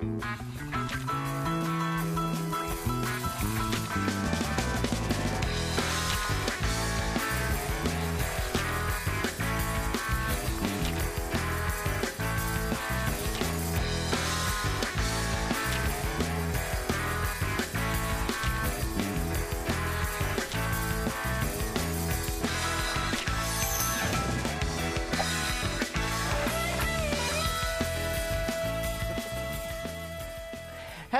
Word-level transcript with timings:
Bye. 0.00 0.47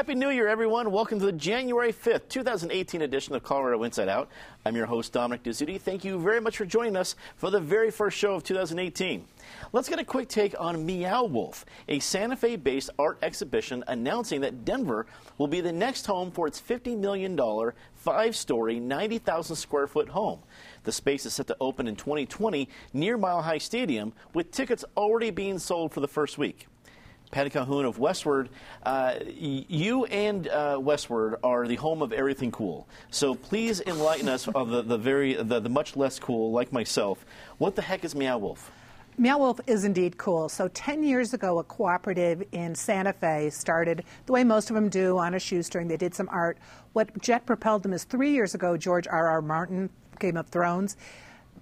Happy 0.08 0.18
New 0.18 0.30
Year, 0.30 0.48
everyone. 0.48 0.90
Welcome 0.90 1.18
to 1.18 1.26
the 1.26 1.32
January 1.32 1.92
5th, 1.92 2.30
2018 2.30 3.02
edition 3.02 3.34
of 3.34 3.42
Colorado 3.42 3.82
Inside 3.82 4.08
Out. 4.08 4.30
I'm 4.64 4.74
your 4.74 4.86
host, 4.86 5.12
Dominic 5.12 5.42
Dezzutti. 5.42 5.78
Thank 5.78 6.02
you 6.02 6.18
very 6.18 6.40
much 6.40 6.56
for 6.56 6.64
joining 6.64 6.96
us 6.96 7.14
for 7.36 7.50
the 7.50 7.60
very 7.60 7.90
first 7.90 8.16
show 8.16 8.32
of 8.32 8.42
2018. 8.42 9.26
Let's 9.74 9.86
get 9.86 9.98
a 9.98 10.04
quick 10.04 10.30
take 10.30 10.58
on 10.58 10.86
Meow 10.86 11.24
Wolf, 11.24 11.66
a 11.88 11.98
Santa 11.98 12.36
Fe 12.36 12.56
based 12.56 12.88
art 12.98 13.18
exhibition 13.20 13.84
announcing 13.86 14.40
that 14.40 14.64
Denver 14.64 15.04
will 15.36 15.46
be 15.46 15.60
the 15.60 15.72
next 15.72 16.06
home 16.06 16.30
for 16.30 16.46
its 16.46 16.58
$50 16.58 16.96
million, 16.96 17.38
five 17.94 18.34
story, 18.34 18.80
90,000 18.80 19.56
square 19.56 19.86
foot 19.86 20.08
home. 20.08 20.38
The 20.84 20.92
space 20.92 21.26
is 21.26 21.34
set 21.34 21.48
to 21.48 21.56
open 21.60 21.86
in 21.86 21.96
2020 21.96 22.66
near 22.94 23.18
Mile 23.18 23.42
High 23.42 23.58
Stadium, 23.58 24.14
with 24.32 24.52
tickets 24.52 24.86
already 24.96 25.28
being 25.28 25.58
sold 25.58 25.92
for 25.92 26.00
the 26.00 26.08
first 26.08 26.38
week. 26.38 26.66
Patty 27.30 27.50
Calhoun 27.50 27.84
of 27.84 27.98
Westword. 27.98 28.48
Uh, 28.82 29.14
you 29.26 30.04
and 30.06 30.48
uh, 30.48 30.76
Westword 30.76 31.38
are 31.42 31.66
the 31.66 31.76
home 31.76 32.02
of 32.02 32.12
everything 32.12 32.50
cool. 32.50 32.88
So 33.10 33.34
please 33.34 33.80
enlighten 33.86 34.28
us 34.28 34.48
of 34.48 34.70
the, 34.70 34.82
the 34.82 34.98
very 34.98 35.34
the, 35.34 35.60
the, 35.60 35.68
much 35.68 35.96
less 35.96 36.18
cool, 36.18 36.52
like 36.52 36.72
myself. 36.72 37.24
What 37.58 37.76
the 37.76 37.82
heck 37.82 38.04
is 38.04 38.14
Meow 38.14 38.38
Wolf? 38.38 38.70
Meow 39.18 39.38
Wolf 39.38 39.60
is 39.66 39.84
indeed 39.84 40.16
cool. 40.16 40.48
So 40.48 40.68
10 40.68 41.02
years 41.02 41.34
ago, 41.34 41.58
a 41.58 41.64
cooperative 41.64 42.44
in 42.52 42.74
Santa 42.74 43.12
Fe 43.12 43.50
started 43.50 44.04
the 44.26 44.32
way 44.32 44.44
most 44.44 44.70
of 44.70 44.74
them 44.74 44.88
do 44.88 45.18
on 45.18 45.34
a 45.34 45.40
shoestring. 45.40 45.88
They 45.88 45.96
did 45.96 46.14
some 46.14 46.28
art. 46.30 46.58
What 46.92 47.20
jet 47.20 47.44
propelled 47.44 47.82
them 47.82 47.92
is 47.92 48.04
three 48.04 48.30
years 48.30 48.54
ago, 48.54 48.76
George 48.76 49.08
R. 49.08 49.28
R. 49.28 49.42
Martin, 49.42 49.90
Game 50.20 50.36
of 50.36 50.46
Thrones, 50.48 50.96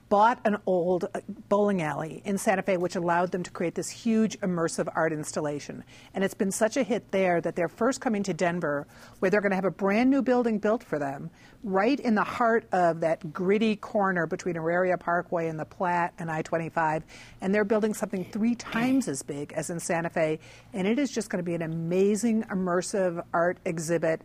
bought 0.08 0.40
an 0.44 0.56
old 0.66 1.06
bowling 1.48 1.82
alley 1.82 2.22
in 2.24 2.38
Santa 2.38 2.62
Fe, 2.62 2.76
which 2.76 2.94
allowed 2.94 3.32
them 3.32 3.42
to 3.42 3.50
create 3.50 3.74
this 3.74 3.90
huge 3.90 4.38
immersive 4.40 4.88
art 4.94 5.12
installation. 5.12 5.82
And 6.14 6.22
it's 6.22 6.34
been 6.34 6.52
such 6.52 6.76
a 6.76 6.82
hit 6.82 7.10
there 7.10 7.40
that 7.40 7.56
they're 7.56 7.68
first 7.68 8.00
coming 8.00 8.22
to 8.24 8.34
Denver, 8.34 8.86
where 9.18 9.30
they're 9.30 9.40
going 9.40 9.50
to 9.50 9.56
have 9.56 9.64
a 9.64 9.70
brand 9.70 10.10
new 10.10 10.22
building 10.22 10.58
built 10.58 10.84
for 10.84 10.98
them, 10.98 11.30
right 11.64 11.98
in 11.98 12.14
the 12.14 12.22
heart 12.22 12.68
of 12.72 13.00
that 13.00 13.32
gritty 13.32 13.74
corner 13.74 14.26
between 14.26 14.56
Auraria 14.56 14.96
Parkway 14.96 15.48
and 15.48 15.58
the 15.58 15.64
Platte 15.64 16.14
and 16.18 16.30
I 16.30 16.42
25. 16.42 17.02
And 17.40 17.54
they're 17.54 17.64
building 17.64 17.92
something 17.92 18.24
three 18.24 18.54
times 18.54 19.08
as 19.08 19.22
big 19.22 19.52
as 19.54 19.70
in 19.70 19.80
Santa 19.80 20.10
Fe. 20.10 20.38
And 20.72 20.86
it 20.86 20.98
is 20.98 21.10
just 21.10 21.30
going 21.30 21.42
to 21.42 21.46
be 21.46 21.54
an 21.54 21.62
amazing 21.62 22.44
immersive 22.44 23.24
art 23.32 23.58
exhibit, 23.64 24.22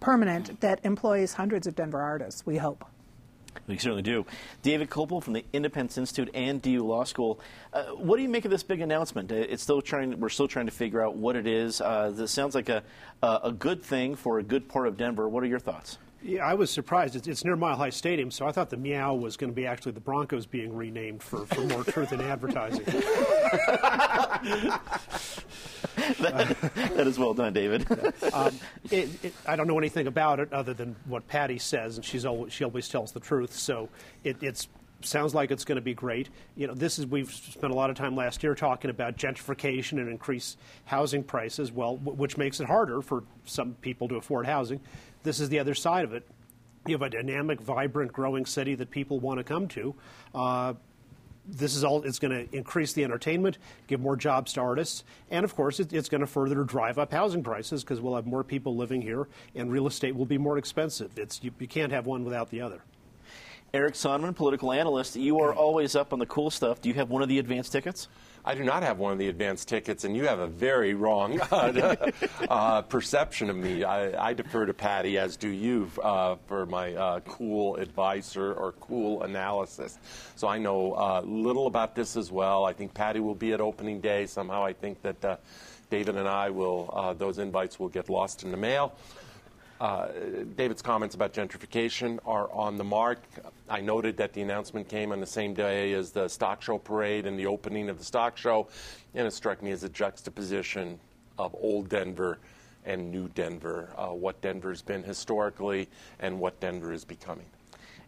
permanent, 0.00 0.60
that 0.60 0.80
employs 0.84 1.34
hundreds 1.34 1.68
of 1.68 1.76
Denver 1.76 2.00
artists, 2.00 2.44
we 2.44 2.56
hope. 2.56 2.84
We 3.66 3.78
certainly 3.78 4.02
do. 4.02 4.26
David 4.62 4.90
Kopel 4.90 5.22
from 5.22 5.34
the 5.34 5.44
Independence 5.52 5.98
Institute 5.98 6.30
and 6.34 6.60
DU 6.60 6.84
Law 6.84 7.04
School. 7.04 7.40
Uh, 7.72 7.84
what 7.86 8.16
do 8.16 8.22
you 8.22 8.28
make 8.28 8.44
of 8.44 8.50
this 8.50 8.62
big 8.62 8.80
announcement? 8.80 9.30
Uh, 9.30 9.36
it's 9.36 9.62
still 9.62 9.82
trying. 9.82 10.18
We're 10.20 10.28
still 10.28 10.48
trying 10.48 10.66
to 10.66 10.72
figure 10.72 11.02
out 11.02 11.16
what 11.16 11.36
it 11.36 11.46
is. 11.46 11.80
Uh, 11.80 12.12
this 12.14 12.30
sounds 12.30 12.54
like 12.54 12.68
a 12.68 12.82
a 13.22 13.52
good 13.52 13.82
thing 13.82 14.14
for 14.14 14.38
a 14.38 14.42
good 14.42 14.68
part 14.68 14.86
of 14.86 14.96
Denver. 14.96 15.28
What 15.28 15.42
are 15.42 15.46
your 15.46 15.58
thoughts? 15.58 15.98
Yeah, 16.22 16.46
I 16.46 16.54
was 16.54 16.70
surprised. 16.70 17.16
It's, 17.16 17.26
it's, 17.26 17.44
near 17.44 17.56
Mile 17.56 17.76
High 17.76 17.90
Stadium, 17.90 18.30
so 18.30 18.46
I 18.46 18.52
thought 18.52 18.68
the 18.68 18.76
Meow 18.76 19.14
was 19.14 19.38
going 19.38 19.50
to 19.50 19.54
be 19.54 19.66
actually 19.66 19.92
the 19.92 20.00
Broncos 20.00 20.44
being 20.44 20.76
renamed 20.76 21.22
for, 21.22 21.46
for 21.46 21.62
more 21.62 21.82
truth 21.82 22.12
in 22.12 22.20
advertising. 22.20 22.84
that, 26.20 26.56
that 26.74 27.06
is 27.06 27.18
well 27.18 27.34
done, 27.34 27.52
David. 27.52 27.86
um, 28.32 28.58
it, 28.90 29.24
it, 29.24 29.34
I 29.46 29.56
don't 29.56 29.66
know 29.66 29.78
anything 29.78 30.06
about 30.06 30.40
it 30.40 30.52
other 30.52 30.74
than 30.74 30.96
what 31.06 31.26
Patty 31.28 31.58
says, 31.58 31.96
and 31.96 32.04
she's 32.04 32.24
always, 32.24 32.52
she 32.52 32.64
always 32.64 32.88
tells 32.88 33.12
the 33.12 33.20
truth. 33.20 33.52
So 33.52 33.88
it 34.24 34.42
it's, 34.42 34.68
sounds 35.02 35.34
like 35.34 35.50
it's 35.50 35.64
going 35.64 35.76
to 35.76 35.82
be 35.82 35.94
great. 35.94 36.28
You 36.56 36.66
know, 36.66 36.74
this 36.74 36.98
is 36.98 37.06
we've 37.06 37.32
spent 37.32 37.72
a 37.72 37.76
lot 37.76 37.90
of 37.90 37.96
time 37.96 38.16
last 38.16 38.42
year 38.42 38.54
talking 38.54 38.90
about 38.90 39.16
gentrification 39.16 39.92
and 39.92 40.08
increased 40.08 40.58
housing 40.84 41.22
prices. 41.22 41.72
Well, 41.72 41.96
w- 41.96 42.16
which 42.16 42.36
makes 42.36 42.60
it 42.60 42.66
harder 42.66 43.02
for 43.02 43.24
some 43.44 43.74
people 43.74 44.08
to 44.08 44.16
afford 44.16 44.46
housing. 44.46 44.80
This 45.22 45.40
is 45.40 45.48
the 45.48 45.58
other 45.58 45.74
side 45.74 46.04
of 46.04 46.12
it. 46.12 46.26
You 46.86 46.94
have 46.94 47.02
a 47.02 47.10
dynamic, 47.10 47.60
vibrant, 47.60 48.12
growing 48.12 48.46
city 48.46 48.74
that 48.76 48.90
people 48.90 49.20
want 49.20 49.38
to 49.38 49.44
come 49.44 49.68
to. 49.68 49.94
Uh, 50.34 50.74
this 51.58 51.74
is 51.74 51.84
all 51.84 52.02
it's 52.02 52.18
going 52.18 52.32
to 52.32 52.56
increase 52.56 52.92
the 52.92 53.04
entertainment 53.04 53.58
give 53.86 54.00
more 54.00 54.16
jobs 54.16 54.52
to 54.52 54.60
artists 54.60 55.04
and 55.30 55.44
of 55.44 55.54
course 55.54 55.80
it, 55.80 55.92
it's 55.92 56.08
going 56.08 56.20
to 56.20 56.26
further 56.26 56.62
drive 56.64 56.98
up 56.98 57.12
housing 57.12 57.42
prices 57.42 57.82
because 57.82 58.00
we'll 58.00 58.14
have 58.14 58.26
more 58.26 58.44
people 58.44 58.76
living 58.76 59.02
here 59.02 59.28
and 59.54 59.70
real 59.70 59.86
estate 59.86 60.14
will 60.14 60.26
be 60.26 60.38
more 60.38 60.58
expensive 60.58 61.10
it's 61.16 61.42
you, 61.42 61.50
you 61.58 61.68
can't 61.68 61.92
have 61.92 62.06
one 62.06 62.24
without 62.24 62.50
the 62.50 62.60
other 62.60 62.82
Eric 63.72 63.94
Sondermann, 63.94 64.34
political 64.34 64.72
analyst, 64.72 65.14
you 65.14 65.40
are 65.40 65.54
always 65.54 65.94
up 65.94 66.12
on 66.12 66.18
the 66.18 66.26
cool 66.26 66.50
stuff. 66.50 66.80
Do 66.80 66.88
you 66.88 66.96
have 66.96 67.08
one 67.08 67.22
of 67.22 67.28
the 67.28 67.38
advance 67.38 67.68
tickets? 67.68 68.08
I 68.44 68.54
do 68.54 68.64
not 68.64 68.82
have 68.82 68.98
one 68.98 69.12
of 69.12 69.18
the 69.18 69.28
advance 69.28 69.64
tickets, 69.64 70.04
and 70.04 70.16
you 70.16 70.26
have 70.26 70.38
a 70.38 70.46
very 70.46 70.94
wrong 70.94 71.40
uh, 71.40 71.94
uh, 72.48 72.82
perception 72.82 73.50
of 73.50 73.56
me. 73.56 73.84
I, 73.84 74.30
I, 74.30 74.32
defer 74.32 74.64
to 74.64 74.72
Patty, 74.72 75.18
as 75.18 75.36
do 75.36 75.48
you, 75.48 75.90
uh, 76.02 76.36
for 76.46 76.64
my 76.64 76.94
uh, 76.94 77.20
cool 77.20 77.76
advice 77.76 78.36
or, 78.36 78.72
cool 78.80 79.22
analysis. 79.24 79.98
So 80.36 80.48
I 80.48 80.58
know 80.58 80.94
uh, 80.94 81.20
little 81.24 81.66
about 81.66 81.94
this 81.94 82.16
as 82.16 82.32
well. 82.32 82.64
I 82.64 82.72
think 82.72 82.94
Patty 82.94 83.20
will 83.20 83.34
be 83.34 83.52
at 83.52 83.60
opening 83.60 84.00
day. 84.00 84.26
Somehow 84.26 84.64
I 84.64 84.72
think 84.72 85.02
that 85.02 85.24
uh, 85.24 85.36
David 85.90 86.16
and 86.16 86.28
I 86.28 86.50
will, 86.50 87.14
those 87.18 87.38
invites 87.38 87.78
will 87.78 87.88
get 87.88 88.08
lost 88.08 88.42
in 88.42 88.50
the 88.50 88.56
mail. 88.56 88.94
Uh, 89.80 90.08
David's 90.56 90.82
comments 90.82 91.14
about 91.14 91.32
gentrification 91.32 92.18
are 92.26 92.52
on 92.52 92.76
the 92.76 92.84
mark. 92.84 93.22
I 93.68 93.80
noted 93.80 94.14
that 94.18 94.34
the 94.34 94.42
announcement 94.42 94.90
came 94.90 95.10
on 95.10 95.20
the 95.20 95.26
same 95.26 95.54
day 95.54 95.94
as 95.94 96.10
the 96.10 96.28
stock 96.28 96.60
show 96.60 96.76
parade 96.76 97.24
and 97.24 97.38
the 97.38 97.46
opening 97.46 97.88
of 97.88 97.96
the 97.96 98.04
stock 98.04 98.36
show, 98.36 98.68
and 99.14 99.26
it 99.26 99.32
struck 99.32 99.62
me 99.62 99.70
as 99.70 99.82
a 99.82 99.88
juxtaposition 99.88 101.00
of 101.38 101.56
old 101.58 101.88
Denver 101.88 102.38
and 102.84 103.10
new 103.10 103.28
Denver, 103.28 103.88
uh, 103.96 104.08
what 104.08 104.38
Denver's 104.42 104.82
been 104.82 105.02
historically 105.02 105.88
and 106.18 106.38
what 106.38 106.60
Denver 106.60 106.92
is 106.92 107.04
becoming 107.04 107.46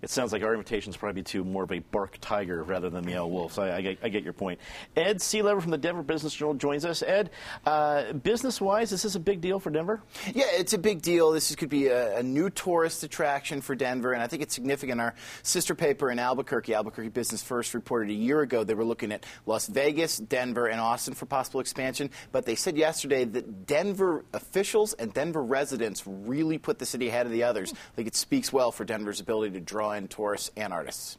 it 0.03 0.11
sounds 0.11 0.33
like 0.33 0.43
our 0.43 0.53
invitation 0.53 0.91
is 0.91 0.97
probably 0.97 1.23
to 1.23 1.45
more 1.45 1.63
of 1.63 1.71
a 1.71 1.79
bark 1.79 2.19
tiger 2.21 2.65
rather 2.65 2.91
than 2.91 3.05
the 3.05 3.17
owl 3.17 3.31
wolf. 3.31 3.53
So 3.53 3.63
I, 3.63 3.77
I, 3.77 3.81
get, 3.81 3.99
I 4.03 4.09
get, 4.09 4.25
your 4.25 4.33
point. 4.33 4.59
Ed 4.97 5.19
Sealover 5.19 5.63
from 5.63 5.71
the 5.71 5.79
Denver 5.79 6.03
Business 6.03 6.35
Journal 6.35 6.55
joins 6.55 6.85
us. 6.85 7.03
Ed, 7.03 7.31
uh, 7.65 8.12
business 8.12 8.61
wise, 8.61 8.91
is 8.91 9.03
this 9.03 9.15
a 9.15 9.21
big 9.21 9.41
deal 9.41 9.61
for 9.61 9.71
Denver? 9.71 10.03
Yeah, 10.35 10.47
it's 10.51 10.73
a 10.73 10.79
big 10.79 11.03
deal. 11.03 11.31
This 11.31 11.55
could 11.55 11.69
be 11.69 11.87
a, 11.87 12.19
a, 12.19 12.23
new 12.23 12.51
tourist 12.51 13.05
attraction 13.05 13.61
for 13.61 13.77
Denver, 13.77 14.12
and 14.12 14.23
I 14.23 14.27
think 14.27 14.43
it's 14.43 14.55
significant. 14.55 15.01
Our 15.01 15.15
sister 15.43 15.75
paper 15.75 16.11
in 16.11 16.19
Albuquerque, 16.19 16.75
Albuquerque 16.75 17.11
Business 17.11 17.43
First, 17.43 17.73
reported 17.73 18.11
a 18.11 18.15
year 18.15 18.41
ago 18.41 18.65
they 18.65 18.75
were 18.75 18.85
looking 18.85 19.12
at 19.12 19.25
Las 19.47 19.69
Vegas, 19.69 20.17
Denver, 20.17 20.67
and 20.67 20.81
Austin 20.81 21.15
for 21.15 21.27
possible 21.27 21.61
expansion. 21.61 22.11
But 22.33 22.45
they 22.45 22.57
said 22.57 22.77
yesterday 22.77 23.25
that 23.25 23.67
Denver 23.67 24.25
officials 24.33 24.95
and 24.95 25.15
Denver 25.15 25.45
residents 25.45 26.03
really 26.07 26.59
put 26.59 26.81
the 26.81 26.87
city 26.87 27.09
ahead 27.09 27.27
of 27.27 27.33
the 27.33 27.45
others. 27.45 27.73
I 27.73 27.95
think 27.95 28.09
it 28.09 28.17
speaks 28.17 28.53
well 28.53 28.73
for 28.73 28.85
Denver's 28.85 29.21
ability 29.21 29.53
to 29.55 29.61
draw 29.61 29.92
and 29.93 30.11
tourists 30.11 30.51
and 30.57 30.73
artists. 30.73 31.19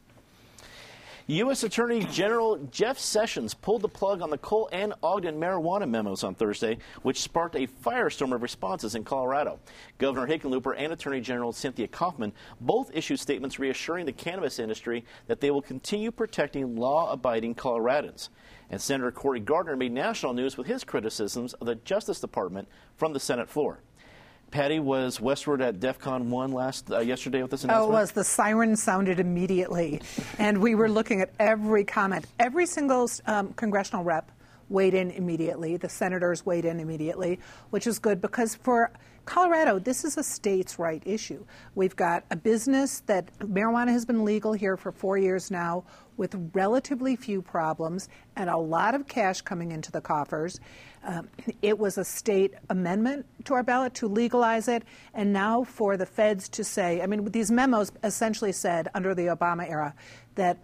U.S. 1.26 1.62
Attorney 1.62 2.04
General 2.12 2.58
Jeff 2.70 2.98
Sessions 2.98 3.54
pulled 3.54 3.80
the 3.80 3.88
plug 3.88 4.20
on 4.20 4.28
the 4.28 4.36
Cole 4.36 4.68
and 4.72 4.92
Ogden 5.02 5.40
marijuana 5.40 5.88
memos 5.88 6.22
on 6.22 6.34
Thursday, 6.34 6.76
which 7.00 7.22
sparked 7.22 7.54
a 7.54 7.66
firestorm 7.66 8.34
of 8.34 8.42
responses 8.42 8.94
in 8.94 9.04
Colorado. 9.04 9.58
Governor 9.96 10.26
Hickenlooper 10.26 10.74
and 10.76 10.92
Attorney 10.92 11.22
General 11.22 11.50
Cynthia 11.54 11.88
Coffman 11.88 12.32
both 12.60 12.90
issued 12.92 13.20
statements 13.20 13.58
reassuring 13.58 14.04
the 14.04 14.12
cannabis 14.12 14.58
industry 14.58 15.02
that 15.26 15.40
they 15.40 15.50
will 15.50 15.62
continue 15.62 16.10
protecting 16.10 16.76
law 16.76 17.10
abiding 17.10 17.54
Coloradans. 17.54 18.28
And 18.68 18.78
Senator 18.78 19.10
Cory 19.10 19.40
Gardner 19.40 19.76
made 19.76 19.92
national 19.92 20.34
news 20.34 20.58
with 20.58 20.66
his 20.66 20.84
criticisms 20.84 21.54
of 21.54 21.66
the 21.66 21.76
Justice 21.76 22.20
Department 22.20 22.68
from 22.98 23.14
the 23.14 23.20
Senate 23.20 23.48
floor. 23.48 23.80
Patty, 24.54 24.78
was 24.78 25.18
Westword 25.18 25.60
at 25.60 25.80
DEF 25.80 25.98
CON 25.98 26.30
1 26.30 26.52
last, 26.52 26.88
uh, 26.88 27.00
yesterday 27.00 27.42
with 27.42 27.50
this 27.50 27.64
announcement? 27.64 27.88
Oh, 27.88 27.90
it 27.90 28.00
was. 28.00 28.12
The 28.12 28.22
siren 28.22 28.76
sounded 28.76 29.18
immediately. 29.18 30.00
and 30.38 30.58
we 30.62 30.76
were 30.76 30.88
looking 30.88 31.20
at 31.20 31.30
every 31.40 31.82
comment. 31.82 32.26
Every 32.38 32.64
single 32.64 33.10
um, 33.26 33.52
congressional 33.54 34.04
rep 34.04 34.30
weighed 34.68 34.94
in 34.94 35.10
immediately. 35.10 35.76
The 35.76 35.88
senators 35.88 36.46
weighed 36.46 36.66
in 36.66 36.78
immediately, 36.78 37.40
which 37.70 37.88
is 37.88 37.98
good 37.98 38.20
because 38.20 38.54
for 38.54 38.92
Colorado, 39.24 39.80
this 39.80 40.04
is 40.04 40.18
a 40.18 40.22
states' 40.22 40.78
right 40.78 41.02
issue. 41.04 41.44
We've 41.74 41.96
got 41.96 42.24
a 42.30 42.36
business 42.36 43.00
that 43.06 43.36
marijuana 43.40 43.88
has 43.88 44.04
been 44.04 44.24
legal 44.24 44.52
here 44.52 44.76
for 44.76 44.92
four 44.92 45.18
years 45.18 45.50
now 45.50 45.82
with 46.16 46.50
relatively 46.52 47.16
few 47.16 47.42
problems 47.42 48.08
and 48.36 48.48
a 48.48 48.56
lot 48.56 48.94
of 48.94 49.08
cash 49.08 49.40
coming 49.40 49.72
into 49.72 49.90
the 49.90 50.00
coffers. 50.00 50.60
Um, 51.04 51.28
it 51.60 51.78
was 51.78 51.98
a 51.98 52.04
state 52.04 52.54
amendment 52.70 53.26
to 53.44 53.54
our 53.54 53.62
ballot 53.62 53.92
to 53.94 54.08
legalize 54.08 54.68
it, 54.68 54.84
and 55.12 55.32
now 55.32 55.64
for 55.64 55.96
the 55.98 56.06
feds 56.06 56.48
to 56.50 56.64
say, 56.64 57.02
I 57.02 57.06
mean, 57.06 57.30
these 57.30 57.50
memos 57.50 57.92
essentially 58.02 58.52
said 58.52 58.88
under 58.94 59.14
the 59.14 59.26
Obama 59.26 59.68
era 59.68 59.94
that 60.36 60.58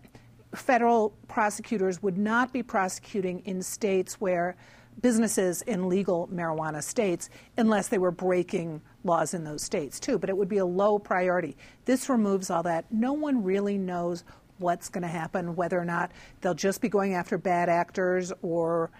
federal 0.54 1.10
prosecutors 1.28 2.02
would 2.02 2.16
not 2.16 2.52
be 2.52 2.62
prosecuting 2.62 3.40
in 3.44 3.62
states 3.62 4.20
where 4.20 4.56
businesses 5.02 5.62
in 5.62 5.88
legal 5.88 6.28
marijuana 6.28 6.82
states 6.82 7.30
unless 7.56 7.88
they 7.88 7.98
were 7.98 8.10
breaking 8.10 8.80
laws 9.04 9.34
in 9.34 9.44
those 9.44 9.62
states 9.62 10.00
too, 10.00 10.18
but 10.18 10.28
it 10.28 10.36
would 10.36 10.48
be 10.48 10.58
a 10.58 10.64
low 10.64 10.98
priority. 10.98 11.56
This 11.84 12.08
removes 12.08 12.50
all 12.50 12.62
that. 12.64 12.84
No 12.90 13.12
one 13.12 13.42
really 13.44 13.78
knows 13.78 14.24
what's 14.58 14.88
going 14.88 15.02
to 15.02 15.08
happen, 15.08 15.56
whether 15.56 15.78
or 15.78 15.84
not 15.84 16.10
they'll 16.40 16.54
just 16.54 16.80
be 16.80 16.88
going 16.88 17.14
after 17.14 17.38
bad 17.38 17.68
actors 17.68 18.32
or 18.42 18.90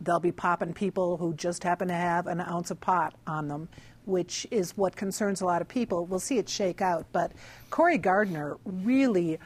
they'll 0.00 0.20
be 0.20 0.32
popping 0.32 0.72
people 0.72 1.16
who 1.16 1.34
just 1.34 1.62
happen 1.62 1.88
to 1.88 1.94
have 1.94 2.26
an 2.26 2.40
ounce 2.40 2.70
of 2.70 2.80
pot 2.80 3.14
on 3.26 3.48
them, 3.48 3.68
which 4.04 4.46
is 4.50 4.76
what 4.76 4.96
concerns 4.96 5.40
a 5.40 5.44
lot 5.44 5.62
of 5.62 5.68
people. 5.68 6.06
We'll 6.06 6.20
see 6.20 6.38
it 6.38 6.48
shake 6.48 6.80
out. 6.80 7.06
But 7.12 7.32
Cory 7.70 7.98
Gardner 7.98 8.56
really 8.64 9.38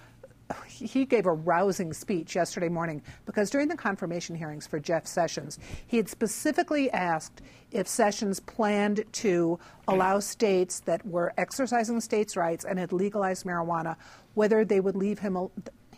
he 0.66 1.04
gave 1.04 1.26
a 1.26 1.32
rousing 1.32 1.92
speech 1.92 2.34
yesterday 2.34 2.68
morning 2.68 3.02
because 3.26 3.50
during 3.50 3.68
the 3.68 3.76
confirmation 3.76 4.36
hearings 4.36 4.66
for 4.66 4.78
Jeff 4.78 5.06
Sessions, 5.06 5.58
he 5.86 5.96
had 5.96 6.08
specifically 6.08 6.90
asked 6.90 7.42
if 7.70 7.88
Sessions 7.88 8.40
planned 8.40 9.04
to 9.12 9.58
allow 9.88 10.20
states 10.20 10.80
that 10.80 11.04
were 11.06 11.32
exercising 11.38 12.00
states' 12.00 12.36
rights 12.36 12.64
and 12.64 12.78
had 12.78 12.92
legalized 12.92 13.46
marijuana, 13.46 13.96
whether 14.34 14.64
they 14.64 14.80
would 14.80 14.96
leave 14.96 15.18
him 15.18 15.38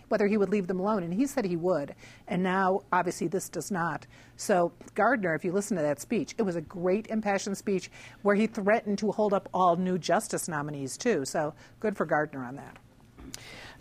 whether 0.08 0.26
he 0.26 0.36
would 0.36 0.50
leave 0.50 0.66
them 0.66 0.80
alone. 0.80 1.02
And 1.02 1.12
he 1.12 1.26
said 1.26 1.44
he 1.44 1.56
would. 1.56 1.94
And 2.28 2.42
now, 2.42 2.80
obviously, 2.92 3.28
this 3.28 3.48
does 3.48 3.70
not. 3.70 4.06
So, 4.36 4.72
Gardner, 4.94 5.34
if 5.34 5.44
you 5.44 5.52
listen 5.52 5.76
to 5.76 5.82
that 5.82 6.00
speech, 6.00 6.34
it 6.38 6.42
was 6.42 6.56
a 6.56 6.60
great 6.60 7.06
impassioned 7.08 7.56
speech 7.56 7.90
where 8.22 8.34
he 8.34 8.46
threatened 8.46 8.98
to 8.98 9.10
hold 9.10 9.32
up 9.32 9.48
all 9.54 9.76
new 9.76 9.98
justice 9.98 10.48
nominees, 10.48 10.96
too. 10.96 11.24
So, 11.24 11.54
good 11.80 11.96
for 11.96 12.06
Gardner 12.06 12.44
on 12.44 12.56
that. 12.56 12.78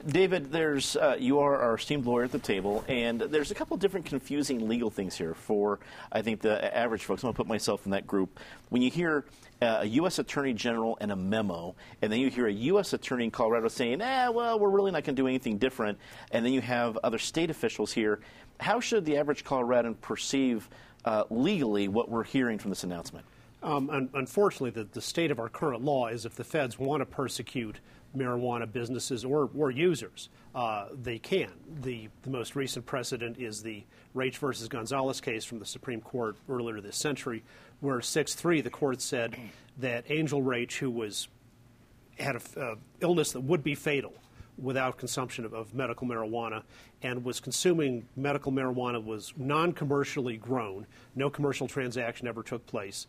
David, 0.05 0.51
there's 0.51 0.97
uh, 0.97 1.15
you 1.17 1.39
are 1.39 1.57
our 1.57 1.75
esteemed 1.75 2.05
lawyer 2.05 2.25
at 2.25 2.31
the 2.33 2.39
table, 2.39 2.83
and 2.89 3.21
there's 3.21 3.51
a 3.51 3.55
couple 3.55 3.77
different 3.77 4.05
confusing 4.05 4.67
legal 4.67 4.89
things 4.89 5.15
here 5.15 5.33
for 5.33 5.79
I 6.11 6.21
think 6.21 6.41
the 6.41 6.75
average 6.75 7.05
folks. 7.05 7.23
I'm 7.23 7.27
going 7.27 7.33
to 7.33 7.37
put 7.37 7.47
myself 7.47 7.85
in 7.85 7.91
that 7.91 8.05
group. 8.05 8.37
When 8.67 8.81
you 8.81 8.91
hear 8.91 9.23
uh, 9.61 9.77
a 9.81 9.85
U.S. 9.85 10.19
Attorney 10.19 10.53
General 10.53 10.97
and 10.99 11.13
a 11.13 11.15
memo, 11.15 11.73
and 12.01 12.11
then 12.11 12.19
you 12.19 12.29
hear 12.29 12.47
a 12.47 12.51
U.S. 12.51 12.91
Attorney 12.91 13.25
in 13.25 13.31
Colorado 13.31 13.69
saying, 13.69 14.01
"Eh, 14.01 14.27
well, 14.27 14.59
we're 14.59 14.69
really 14.69 14.91
not 14.91 15.05
going 15.05 15.15
to 15.15 15.21
do 15.21 15.27
anything 15.27 15.57
different," 15.57 15.97
and 16.31 16.45
then 16.45 16.51
you 16.51 16.59
have 16.59 16.97
other 17.01 17.17
state 17.17 17.49
officials 17.49 17.93
here. 17.93 18.19
How 18.59 18.81
should 18.81 19.05
the 19.05 19.15
average 19.15 19.45
Coloradan 19.45 19.95
perceive 19.95 20.67
uh, 21.05 21.23
legally 21.29 21.87
what 21.87 22.09
we're 22.09 22.25
hearing 22.25 22.59
from 22.59 22.71
this 22.71 22.83
announcement? 22.83 23.25
Um, 23.61 23.89
un- 23.89 24.09
unfortunately, 24.13 24.71
the, 24.71 24.83
the 24.83 25.01
state 25.01 25.31
of 25.31 25.39
our 25.39 25.47
current 25.47 25.81
law 25.81 26.07
is 26.07 26.25
if 26.25 26.35
the 26.35 26.43
feds 26.43 26.77
want 26.77 26.99
to 26.99 27.05
persecute 27.05 27.79
marijuana 28.15 28.71
businesses 28.71 29.25
or, 29.25 29.49
or 29.57 29.71
users. 29.71 30.29
Uh, 30.53 30.87
they 31.01 31.17
can. 31.17 31.51
The, 31.81 32.09
the 32.21 32.29
most 32.29 32.55
recent 32.55 32.85
precedent 32.85 33.39
is 33.39 33.63
the 33.63 33.83
Raich 34.15 34.37
versus 34.37 34.67
Gonzales 34.67 35.19
case 35.19 35.43
from 35.45 35.59
the 35.59 35.65
Supreme 35.65 36.01
Court 36.01 36.35
earlier 36.47 36.79
this 36.79 36.97
century, 36.97 37.43
where 37.79 38.01
6 38.01 38.35
3, 38.35 38.61
the 38.61 38.69
court 38.69 39.01
said 39.01 39.35
that 39.79 40.05
Angel 40.09 40.41
Raich, 40.41 40.77
who 40.77 40.91
was 40.91 41.27
had 42.19 42.35
an 42.55 42.77
illness 43.01 43.31
that 43.31 43.41
would 43.41 43.63
be 43.63 43.75
fatal 43.75 44.13
without 44.57 44.97
consumption 44.97 45.45
of, 45.45 45.53
of, 45.53 45.73
medical 45.73 46.07
marijuana 46.07 46.61
and 47.01 47.23
was 47.23 47.39
consuming 47.39 48.05
medical 48.15 48.51
marijuana 48.51 49.03
was 49.03 49.33
non-commercially 49.35 50.37
grown 50.37 50.85
no 51.15 51.27
commercial 51.29 51.67
transaction 51.67 52.27
ever 52.27 52.43
took 52.43 52.65
place 52.67 53.07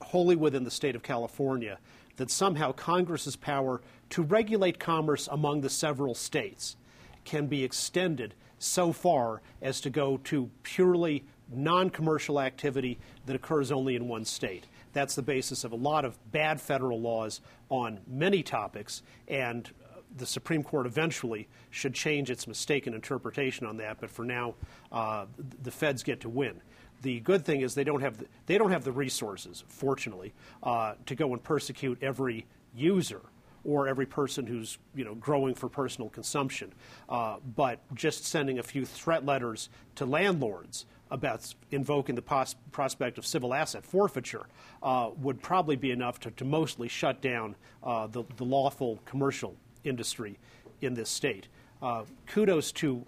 wholly 0.00 0.34
within 0.34 0.64
the 0.64 0.70
state 0.70 0.96
of 0.96 1.02
california 1.02 1.78
that 2.18 2.30
somehow 2.30 2.72
congress's 2.72 3.36
power 3.36 3.80
to 4.10 4.22
regulate 4.22 4.78
commerce 4.78 5.28
among 5.32 5.62
the 5.62 5.70
several 5.70 6.14
states 6.14 6.76
can 7.24 7.46
be 7.46 7.64
extended 7.64 8.34
so 8.58 8.92
far 8.92 9.40
as 9.62 9.80
to 9.80 9.90
go 9.90 10.18
to 10.18 10.50
purely 10.62 11.24
non 11.50 11.88
commercial 11.88 12.40
activity 12.40 12.98
that 13.26 13.34
occurs 13.34 13.72
only 13.72 13.96
in 13.96 14.06
one 14.08 14.24
state. 14.24 14.66
That's 14.92 15.14
the 15.14 15.22
basis 15.22 15.64
of 15.64 15.72
a 15.72 15.76
lot 15.76 16.04
of 16.04 16.18
bad 16.32 16.60
federal 16.60 17.00
laws 17.00 17.40
on 17.70 18.00
many 18.06 18.42
topics, 18.42 19.02
and 19.28 19.70
the 20.16 20.26
Supreme 20.26 20.62
Court 20.62 20.86
eventually 20.86 21.48
should 21.70 21.94
change 21.94 22.30
its 22.30 22.46
mistaken 22.46 22.94
interpretation 22.94 23.66
on 23.66 23.76
that. 23.76 23.98
But 24.00 24.10
for 24.10 24.24
now, 24.24 24.54
uh, 24.90 25.26
the 25.62 25.70
feds 25.70 26.02
get 26.02 26.20
to 26.20 26.28
win. 26.28 26.60
The 27.02 27.20
good 27.20 27.44
thing 27.44 27.60
is 27.60 27.74
they 27.74 27.84
don't 27.84 28.00
have 28.00 28.18
the, 28.18 28.26
they 28.46 28.58
don't 28.58 28.70
have 28.70 28.84
the 28.84 28.92
resources, 28.92 29.64
fortunately, 29.68 30.32
uh, 30.62 30.94
to 31.06 31.14
go 31.14 31.32
and 31.32 31.42
persecute 31.42 31.98
every 32.02 32.46
user 32.74 33.20
or 33.64 33.88
every 33.88 34.06
person 34.06 34.46
who's 34.46 34.78
you 34.94 35.04
know 35.04 35.14
growing 35.14 35.54
for 35.54 35.68
personal 35.68 36.08
consumption, 36.08 36.72
uh, 37.08 37.36
but 37.56 37.80
just 37.94 38.24
sending 38.24 38.58
a 38.58 38.62
few 38.62 38.84
threat 38.84 39.24
letters 39.24 39.68
to 39.94 40.06
landlords 40.06 40.86
about 41.10 41.54
invoking 41.70 42.14
the 42.14 42.22
pos- 42.22 42.54
prospect 42.72 43.18
of 43.18 43.26
civil 43.26 43.54
asset 43.54 43.84
forfeiture 43.84 44.46
uh, 44.82 45.10
would 45.18 45.40
probably 45.42 45.76
be 45.76 45.90
enough 45.90 46.20
to, 46.20 46.30
to 46.32 46.44
mostly 46.44 46.88
shut 46.88 47.20
down 47.20 47.54
uh, 47.82 48.06
the, 48.06 48.22
the, 48.36 48.44
lawful 48.44 48.98
commercial 49.06 49.56
industry 49.84 50.38
in 50.82 50.94
this 50.94 51.08
state. 51.08 51.48
Uh, 51.80 52.04
kudos 52.26 52.72
to 52.72 53.04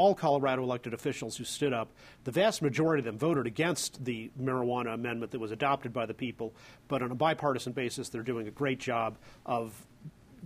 all 0.00 0.14
Colorado 0.14 0.62
elected 0.62 0.94
officials 0.94 1.36
who 1.36 1.44
stood 1.44 1.74
up. 1.74 1.90
The 2.24 2.30
vast 2.30 2.62
majority 2.62 3.00
of 3.00 3.04
them 3.04 3.18
voted 3.18 3.46
against 3.46 4.02
the 4.02 4.30
marijuana 4.40 4.94
amendment 4.94 5.30
that 5.32 5.38
was 5.38 5.50
adopted 5.50 5.92
by 5.92 6.06
the 6.06 6.14
people, 6.14 6.54
but 6.88 7.02
on 7.02 7.10
a 7.10 7.14
bipartisan 7.14 7.74
basis, 7.74 8.08
they're 8.08 8.22
doing 8.22 8.48
a 8.48 8.50
great 8.50 8.80
job 8.80 9.18
of 9.44 9.74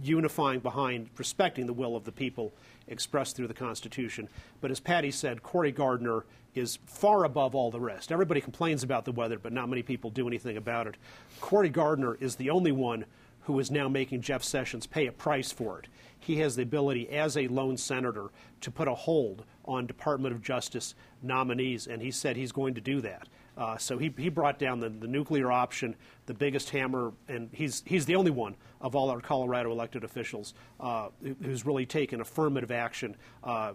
unifying 0.02 0.58
behind 0.58 1.08
respecting 1.18 1.66
the 1.66 1.72
will 1.72 1.94
of 1.94 2.02
the 2.02 2.10
people 2.10 2.52
expressed 2.88 3.36
through 3.36 3.46
the 3.46 3.54
Constitution. 3.54 4.28
But 4.60 4.72
as 4.72 4.80
Patty 4.80 5.12
said, 5.12 5.44
Cory 5.44 5.70
Gardner 5.70 6.24
is 6.56 6.80
far 6.86 7.22
above 7.22 7.54
all 7.54 7.70
the 7.70 7.78
rest. 7.78 8.10
Everybody 8.10 8.40
complains 8.40 8.82
about 8.82 9.04
the 9.04 9.12
weather, 9.12 9.38
but 9.38 9.52
not 9.52 9.68
many 9.68 9.84
people 9.84 10.10
do 10.10 10.26
anything 10.26 10.56
about 10.56 10.88
it. 10.88 10.96
Cory 11.40 11.68
Gardner 11.68 12.16
is 12.16 12.34
the 12.34 12.50
only 12.50 12.72
one 12.72 13.04
who 13.44 13.58
is 13.60 13.70
now 13.70 13.88
making 13.88 14.20
Jeff 14.20 14.42
Sessions 14.42 14.86
pay 14.86 15.06
a 15.06 15.12
price 15.12 15.52
for 15.52 15.78
it 15.78 15.86
he 16.24 16.36
has 16.36 16.56
the 16.56 16.62
ability 16.62 17.08
as 17.10 17.36
a 17.36 17.46
lone 17.48 17.76
senator 17.76 18.30
to 18.62 18.70
put 18.70 18.88
a 18.88 18.94
hold 18.94 19.44
on 19.66 19.86
Department 19.86 20.34
of 20.34 20.42
Justice 20.42 20.94
nominees, 21.22 21.86
and 21.86 22.00
he 22.00 22.10
said 22.10 22.36
he's 22.36 22.52
going 22.52 22.74
to 22.74 22.80
do 22.80 23.00
that. 23.02 23.28
Uh, 23.56 23.76
so 23.76 23.98
he, 23.98 24.12
he 24.16 24.28
brought 24.28 24.58
down 24.58 24.80
the, 24.80 24.88
the 24.88 25.06
nuclear 25.06 25.52
option, 25.52 25.94
the 26.26 26.34
biggest 26.34 26.70
hammer, 26.70 27.12
and 27.28 27.48
he's, 27.52 27.82
he's 27.86 28.04
the 28.04 28.16
only 28.16 28.30
one 28.30 28.56
of 28.80 28.96
all 28.96 29.10
our 29.10 29.20
Colorado 29.20 29.70
elected 29.70 30.02
officials 30.02 30.54
uh, 30.80 31.08
who's 31.42 31.64
really 31.64 31.86
taken 31.86 32.20
affirmative 32.20 32.72
action 32.72 33.14
uh, 33.44 33.72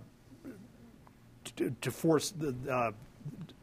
to, 1.56 1.74
to, 1.82 1.92
force 1.92 2.32
the 2.32 2.54
uh, 2.70 2.92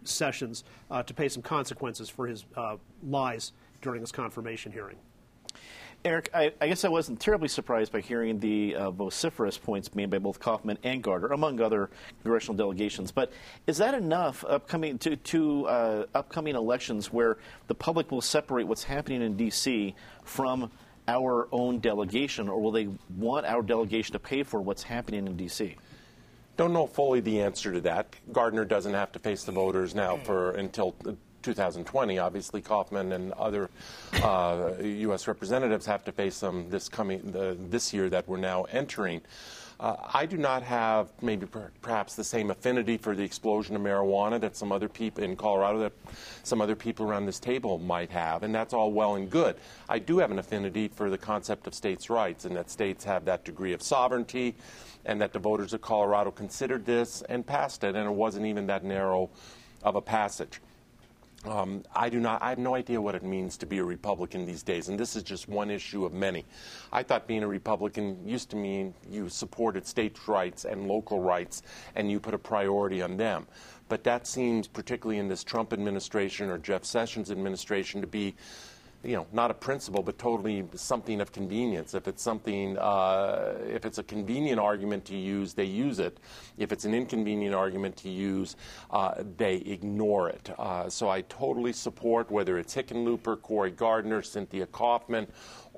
Sessions 0.04 0.64
uh, 0.90 1.02
to 1.02 1.12
pay 1.12 1.28
some 1.28 1.42
consequences 1.42 2.08
for 2.08 2.26
his 2.26 2.46
uh, 2.56 2.76
lies 3.02 3.52
during 3.82 4.00
his 4.00 4.12
confirmation 4.12 4.72
hearing. 4.72 4.96
Eric, 6.04 6.30
I, 6.32 6.52
I, 6.60 6.68
guess 6.68 6.84
I 6.84 6.88
wasn't 6.88 7.18
terribly 7.18 7.48
surprised 7.48 7.90
by 7.90 8.00
hearing 8.00 8.38
the 8.38 8.76
uh, 8.76 8.90
vociferous 8.92 9.58
points 9.58 9.94
made 9.94 10.08
by 10.08 10.18
both 10.18 10.38
Coffman 10.38 10.78
and 10.84 11.02
Gardner, 11.02 11.28
among 11.28 11.60
other 11.60 11.90
congressional 12.22 12.56
delegations. 12.56 13.10
But 13.10 13.32
is 13.66 13.78
that 13.78 13.94
enough 13.94 14.44
upcoming 14.48 14.98
to, 14.98 15.16
to 15.16 15.66
uh, 15.66 16.06
upcoming 16.14 16.54
elections 16.54 17.12
where 17.12 17.38
the 17.66 17.74
public 17.74 18.12
will 18.12 18.20
separate 18.20 18.68
what's 18.68 18.84
happening 18.84 19.22
in 19.22 19.36
D.C. 19.36 19.94
from 20.22 20.70
our 21.08 21.48
own 21.50 21.80
delegation, 21.80 22.48
or 22.48 22.60
will 22.60 22.72
they 22.72 22.88
want 23.16 23.46
our 23.46 23.62
delegation 23.62 24.12
to 24.12 24.18
pay 24.18 24.42
for 24.42 24.60
what's 24.60 24.82
happening 24.84 25.26
in 25.26 25.36
D.C.? 25.36 25.76
Don't 26.56 26.72
know 26.72 26.86
fully 26.86 27.20
the 27.20 27.42
answer 27.42 27.72
to 27.72 27.80
that. 27.82 28.14
Gardner 28.32 28.64
doesn't 28.64 28.94
have 28.94 29.12
to 29.12 29.18
face 29.18 29.44
the 29.44 29.52
voters 29.52 29.94
now 29.94 30.16
for 30.16 30.52
until 30.52 30.94
2020. 31.46 32.18
Obviously, 32.18 32.60
Coffman 32.60 33.12
and 33.12 33.32
other 33.34 33.70
uh, 34.22 34.72
U.S. 34.82 35.28
representatives 35.28 35.86
have 35.86 36.04
to 36.04 36.12
face 36.12 36.40
them 36.40 36.68
this 36.70 36.88
coming 36.88 37.20
this 37.70 37.94
year 37.94 38.10
that 38.10 38.26
we're 38.28 38.36
now 38.36 38.64
entering. 38.64 39.20
Uh, 39.78 39.94
I 40.14 40.24
do 40.26 40.38
not 40.38 40.62
have 40.62 41.10
maybe 41.22 41.46
per- 41.46 41.70
perhaps 41.82 42.16
the 42.16 42.24
same 42.24 42.50
affinity 42.50 42.96
for 42.96 43.14
the 43.14 43.22
explosion 43.22 43.76
of 43.76 43.82
marijuana 43.82 44.40
that 44.40 44.56
some 44.56 44.72
other 44.72 44.88
people 44.88 45.22
in 45.22 45.36
Colorado 45.36 45.78
that 45.80 45.92
some 46.42 46.62
other 46.62 46.74
people 46.74 47.06
around 47.06 47.26
this 47.26 47.38
table 47.38 47.78
might 47.78 48.10
have, 48.10 48.42
and 48.42 48.54
that's 48.54 48.72
all 48.72 48.90
well 48.90 49.16
and 49.16 49.30
good. 49.30 49.54
I 49.88 49.98
do 49.98 50.18
have 50.18 50.30
an 50.30 50.38
affinity 50.38 50.88
for 50.88 51.10
the 51.10 51.18
concept 51.18 51.66
of 51.66 51.74
states' 51.74 52.08
rights 52.08 52.46
and 52.46 52.56
that 52.56 52.70
states 52.70 53.04
have 53.04 53.26
that 53.26 53.44
degree 53.44 53.74
of 53.74 53.82
sovereignty, 53.82 54.56
and 55.04 55.20
that 55.20 55.32
the 55.32 55.38
voters 55.38 55.72
of 55.74 55.80
Colorado 55.82 56.32
considered 56.32 56.86
this 56.86 57.22
and 57.28 57.46
passed 57.46 57.84
it, 57.84 57.94
and 57.94 58.08
it 58.08 58.14
wasn't 58.14 58.46
even 58.46 58.66
that 58.66 58.82
narrow 58.82 59.30
of 59.82 59.94
a 59.94 60.00
passage. 60.00 60.60
Um, 61.46 61.84
I 61.94 62.08
do 62.08 62.18
not. 62.18 62.42
I 62.42 62.48
have 62.48 62.58
no 62.58 62.74
idea 62.74 63.00
what 63.00 63.14
it 63.14 63.22
means 63.22 63.56
to 63.58 63.66
be 63.66 63.78
a 63.78 63.84
Republican 63.84 64.46
these 64.46 64.62
days, 64.62 64.88
and 64.88 64.98
this 64.98 65.14
is 65.14 65.22
just 65.22 65.48
one 65.48 65.70
issue 65.70 66.04
of 66.04 66.12
many. 66.12 66.44
I 66.92 67.02
thought 67.02 67.26
being 67.26 67.42
a 67.42 67.48
Republican 67.48 68.26
used 68.26 68.50
to 68.50 68.56
mean 68.56 68.94
you 69.08 69.28
supported 69.28 69.86
states' 69.86 70.26
rights 70.26 70.64
and 70.64 70.88
local 70.88 71.20
rights, 71.20 71.62
and 71.94 72.10
you 72.10 72.18
put 72.18 72.34
a 72.34 72.38
priority 72.38 73.00
on 73.00 73.16
them. 73.16 73.46
But 73.88 74.02
that 74.04 74.26
seems, 74.26 74.66
particularly 74.66 75.18
in 75.18 75.28
this 75.28 75.44
Trump 75.44 75.72
administration 75.72 76.50
or 76.50 76.58
Jeff 76.58 76.84
Sessions 76.84 77.30
administration, 77.30 78.00
to 78.00 78.06
be 78.08 78.34
you 79.02 79.14
know, 79.14 79.26
not 79.32 79.50
a 79.50 79.54
principle, 79.54 80.02
but 80.02 80.18
totally 80.18 80.64
something 80.74 81.20
of 81.20 81.32
convenience. 81.32 81.94
If 81.94 82.08
it's 82.08 82.22
something, 82.22 82.76
uh, 82.78 83.54
if 83.68 83.84
it's 83.84 83.98
a 83.98 84.02
convenient 84.02 84.58
argument 84.58 85.04
to 85.06 85.16
use, 85.16 85.54
they 85.54 85.64
use 85.64 85.98
it. 85.98 86.18
If 86.58 86.72
it's 86.72 86.84
an 86.84 86.94
inconvenient 86.94 87.54
argument 87.54 87.96
to 87.98 88.08
use, 88.08 88.56
uh, 88.90 89.22
they 89.36 89.56
ignore 89.56 90.28
it. 90.28 90.50
Uh, 90.58 90.88
so 90.88 91.08
I 91.08 91.22
totally 91.22 91.72
support 91.72 92.30
whether 92.30 92.58
it's 92.58 92.74
Hickenlooper, 92.74 93.40
Cory 93.42 93.70
Gardner, 93.70 94.22
Cynthia 94.22 94.66
Coffman, 94.66 95.28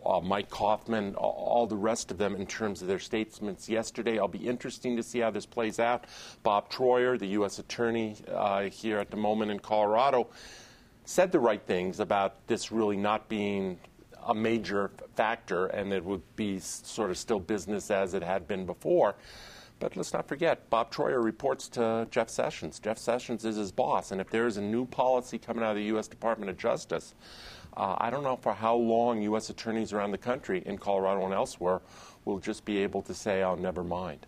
uh, 0.04 0.20
Mike 0.20 0.48
Coffman, 0.48 1.14
all 1.16 1.66
the 1.66 1.76
rest 1.76 2.10
of 2.10 2.18
them 2.18 2.34
in 2.36 2.46
terms 2.46 2.82
of 2.82 2.88
their 2.88 2.98
statements 2.98 3.68
yesterday. 3.68 4.18
I'll 4.18 4.28
be 4.28 4.46
interesting 4.46 4.96
to 4.96 5.02
see 5.02 5.20
how 5.20 5.30
this 5.30 5.46
plays 5.46 5.78
out. 5.78 6.04
Bob 6.42 6.70
Troyer, 6.70 7.18
the 7.18 7.26
U.S. 7.28 7.58
Attorney 7.58 8.16
uh, 8.32 8.62
here 8.62 8.98
at 8.98 9.10
the 9.10 9.16
moment 9.16 9.50
in 9.50 9.58
Colorado, 9.58 10.28
said 11.08 11.32
the 11.32 11.40
right 11.40 11.62
things 11.62 12.00
about 12.00 12.46
this 12.48 12.70
really 12.70 12.96
not 12.96 13.30
being 13.30 13.80
a 14.26 14.34
major 14.34 14.90
factor 15.16 15.64
and 15.68 15.90
it 15.90 16.04
would 16.04 16.20
be 16.36 16.58
sort 16.58 17.10
of 17.10 17.16
still 17.16 17.40
business 17.40 17.90
as 17.90 18.12
it 18.12 18.22
had 18.22 18.46
been 18.46 18.66
before. 18.66 19.14
But 19.80 19.96
let's 19.96 20.12
not 20.12 20.28
forget, 20.28 20.68
Bob 20.68 20.92
Troyer 20.92 21.24
reports 21.24 21.66
to 21.70 22.06
Jeff 22.10 22.28
Sessions. 22.28 22.78
Jeff 22.78 22.98
Sessions 22.98 23.46
is 23.46 23.56
his 23.56 23.72
boss, 23.72 24.10
and 24.10 24.20
if 24.20 24.28
there 24.28 24.46
is 24.46 24.58
a 24.58 24.60
new 24.60 24.84
policy 24.84 25.38
coming 25.38 25.64
out 25.64 25.70
of 25.70 25.76
the 25.76 25.84
U.S. 25.84 26.08
Department 26.08 26.50
of 26.50 26.58
Justice, 26.58 27.14
uh, 27.74 27.96
I 27.96 28.10
don't 28.10 28.22
know 28.22 28.36
for 28.36 28.52
how 28.52 28.74
long 28.74 29.22
U.S. 29.22 29.48
attorneys 29.48 29.94
around 29.94 30.10
the 30.10 30.18
country, 30.18 30.62
in 30.66 30.76
Colorado 30.76 31.24
and 31.24 31.32
elsewhere, 31.32 31.80
will 32.26 32.38
just 32.38 32.66
be 32.66 32.78
able 32.78 33.00
to 33.02 33.14
say, 33.14 33.42
"I'll 33.42 33.56
never 33.56 33.84
mind." 33.84 34.26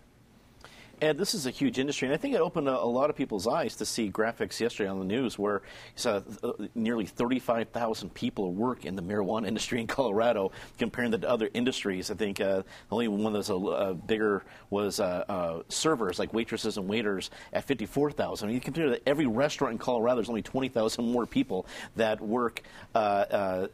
And 1.01 1.17
this 1.17 1.33
is 1.33 1.47
a 1.47 1.49
huge 1.49 1.79
industry, 1.79 2.07
and 2.07 2.13
I 2.13 2.17
think 2.17 2.35
it 2.35 2.41
opened 2.41 2.69
a, 2.69 2.79
a 2.79 2.85
lot 2.85 3.09
of 3.09 3.15
people's 3.15 3.47
eyes 3.47 3.75
to 3.77 3.87
see 3.87 4.11
graphics 4.11 4.59
yesterday 4.59 4.87
on 4.87 4.99
the 4.99 5.05
news 5.05 5.39
where 5.39 5.63
saw 5.95 6.21
uh, 6.43 6.51
nearly 6.75 7.07
35,000 7.07 8.13
people 8.13 8.53
work 8.53 8.85
in 8.85 8.95
the 8.95 9.01
marijuana 9.01 9.47
industry 9.51 9.81
in 9.81 9.87
Colorado, 9.87 10.51
comparing 10.77 11.09
that 11.09 11.21
to 11.21 11.29
other 11.29 11.49
industries. 11.55 12.11
I 12.11 12.13
think 12.13 12.39
uh, 12.39 12.61
the 12.61 12.65
only 12.91 13.07
one 13.07 13.33
that's 13.33 13.49
a, 13.49 13.55
uh, 13.55 13.93
bigger 13.93 14.43
was 14.69 14.99
uh, 14.99 15.25
uh, 15.27 15.63
servers, 15.69 16.19
like 16.19 16.35
waitresses 16.35 16.77
and 16.77 16.87
waiters, 16.87 17.31
at 17.51 17.63
54,000. 17.63 18.45
I 18.45 18.47
mean, 18.47 18.53
You 18.53 18.61
compare 18.61 18.91
that 18.91 19.01
every 19.07 19.25
restaurant 19.25 19.71
in 19.71 19.77
Colorado, 19.79 20.17
there's 20.17 20.29
only 20.29 20.43
20,000 20.43 21.03
more 21.03 21.25
people 21.25 21.65
that 21.95 22.21
work 22.21 22.61
uh, 22.93 23.65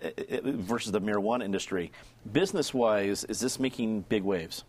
versus 0.45 0.93
the 0.93 1.01
marijuana 1.01 1.43
industry. 1.43 1.91
Business 2.31 2.73
wise, 2.73 3.23
is 3.25 3.39
this 3.39 3.59
making 3.59 4.01
big 4.01 4.23
waves? 4.23 4.63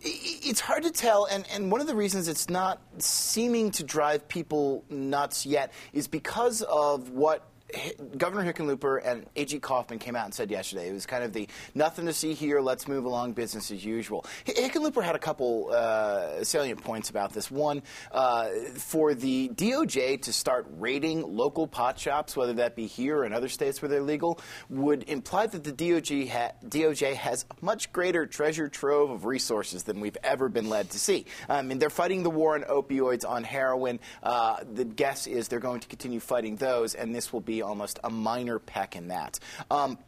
It's 0.00 0.60
hard 0.60 0.82
to 0.84 0.90
tell, 0.90 1.26
and, 1.26 1.44
and 1.52 1.70
one 1.70 1.80
of 1.80 1.86
the 1.86 1.94
reasons 1.94 2.28
it's 2.28 2.48
not 2.48 2.80
seeming 2.98 3.70
to 3.72 3.84
drive 3.84 4.28
people 4.28 4.84
nuts 4.88 5.44
yet 5.44 5.72
is 5.92 6.08
because 6.08 6.62
of 6.62 7.10
what 7.10 7.46
Governor 8.16 8.52
Hickenlooper 8.52 9.00
and 9.04 9.26
A.G. 9.36 9.60
Coffman 9.60 9.98
came 9.98 10.16
out 10.16 10.24
and 10.24 10.34
said 10.34 10.50
yesterday. 10.50 10.88
It 10.88 10.92
was 10.92 11.06
kind 11.06 11.24
of 11.24 11.32
the 11.32 11.48
nothing 11.74 12.06
to 12.06 12.12
see 12.12 12.34
here, 12.34 12.60
let's 12.60 12.88
move 12.88 13.04
along, 13.04 13.32
business 13.32 13.70
as 13.70 13.84
usual. 13.84 14.24
Hickenlooper 14.46 15.02
had 15.02 15.14
a 15.14 15.18
couple 15.18 15.70
uh, 15.72 16.44
salient 16.44 16.82
points 16.82 17.10
about 17.10 17.32
this. 17.32 17.50
One, 17.50 17.82
uh, 18.10 18.48
for 18.76 19.14
the 19.14 19.48
DOJ 19.50 20.22
to 20.22 20.32
start 20.32 20.66
raiding 20.78 21.22
local 21.22 21.66
pot 21.66 21.98
shops, 21.98 22.36
whether 22.36 22.54
that 22.54 22.76
be 22.76 22.86
here 22.86 23.18
or 23.18 23.24
in 23.24 23.32
other 23.32 23.48
states 23.48 23.80
where 23.80 23.88
they're 23.88 24.02
legal, 24.02 24.40
would 24.68 25.08
imply 25.08 25.46
that 25.46 25.64
the 25.64 25.72
DOJ, 25.72 26.28
ha- 26.28 26.52
DOJ 26.66 27.14
has 27.14 27.44
a 27.50 27.64
much 27.64 27.92
greater 27.92 28.26
treasure 28.26 28.68
trove 28.68 29.10
of 29.10 29.24
resources 29.24 29.84
than 29.84 30.00
we've 30.00 30.16
ever 30.22 30.48
been 30.48 30.68
led 30.68 30.90
to 30.90 30.98
see. 30.98 31.26
I 31.48 31.62
mean, 31.62 31.78
they're 31.78 31.90
fighting 31.90 32.22
the 32.22 32.30
war 32.30 32.54
on 32.54 32.62
opioids, 32.62 33.28
on 33.28 33.44
heroin. 33.44 34.00
Uh, 34.22 34.56
the 34.72 34.84
guess 34.84 35.26
is 35.26 35.48
they're 35.48 35.60
going 35.60 35.80
to 35.80 35.88
continue 35.88 36.20
fighting 36.20 36.56
those, 36.56 36.94
and 36.94 37.14
this 37.14 37.32
will 37.32 37.40
be 37.40 37.61
almost 37.62 37.98
a 38.04 38.10
minor 38.10 38.58
peck 38.58 38.96
in 38.96 39.08
that. 39.08 39.38
Um, 39.70 39.98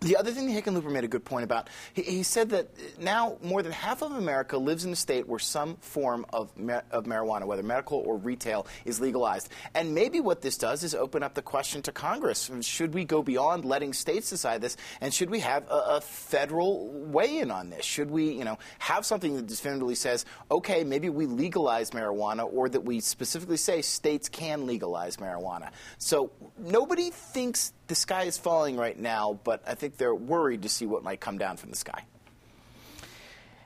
the 0.00 0.16
other 0.16 0.30
thing 0.30 0.52
that 0.52 0.64
Hickenlooper 0.64 0.90
made 0.90 1.04
a 1.04 1.08
good 1.08 1.24
point 1.24 1.44
about, 1.44 1.68
he, 1.92 2.02
he, 2.02 2.22
said 2.22 2.50
that 2.50 2.68
now 2.98 3.36
more 3.42 3.62
than 3.62 3.72
half 3.72 4.02
of 4.02 4.12
America 4.12 4.56
lives 4.56 4.84
in 4.84 4.92
a 4.92 4.96
state 4.96 5.28
where 5.28 5.38
some 5.38 5.76
form 5.76 6.24
of, 6.32 6.50
of 6.90 7.04
marijuana, 7.04 7.44
whether 7.44 7.62
medical 7.62 7.98
or 7.98 8.16
retail, 8.16 8.66
is 8.86 8.98
legalized. 9.00 9.50
And 9.74 9.94
maybe 9.94 10.20
what 10.20 10.40
this 10.40 10.56
does 10.56 10.84
is 10.84 10.94
open 10.94 11.22
up 11.22 11.34
the 11.34 11.42
question 11.42 11.82
to 11.82 11.92
Congress. 11.92 12.50
Should 12.62 12.94
we 12.94 13.04
go 13.04 13.22
beyond 13.22 13.64
letting 13.66 13.92
states 13.92 14.30
decide 14.30 14.62
this? 14.62 14.76
And 15.02 15.12
should 15.12 15.28
we 15.28 15.40
have 15.40 15.68
a, 15.68 15.96
a 15.96 16.00
federal 16.00 16.88
weigh 16.90 17.38
in 17.38 17.50
on 17.50 17.68
this? 17.68 17.84
Should 17.84 18.10
we, 18.10 18.32
you 18.32 18.44
know, 18.44 18.58
have 18.78 19.04
something 19.04 19.36
that 19.36 19.46
definitively 19.46 19.94
says, 19.96 20.24
okay, 20.50 20.82
maybe 20.82 21.10
we 21.10 21.26
legalize 21.26 21.90
marijuana, 21.90 22.50
or 22.50 22.70
that 22.70 22.80
we 22.80 23.00
specifically 23.00 23.58
say 23.58 23.82
states 23.82 24.30
can 24.30 24.66
legalize 24.66 25.18
marijuana? 25.18 25.70
So 25.98 26.32
nobody 26.58 27.10
thinks 27.10 27.74
the 27.90 27.96
sky 27.96 28.22
is 28.22 28.38
falling 28.38 28.76
right 28.76 28.96
now, 28.96 29.40
but 29.42 29.64
I 29.66 29.74
think 29.74 29.96
they're 29.96 30.14
worried 30.14 30.62
to 30.62 30.68
see 30.68 30.86
what 30.86 31.02
might 31.02 31.18
come 31.18 31.38
down 31.38 31.56
from 31.56 31.70
the 31.70 31.76
sky. 31.76 32.04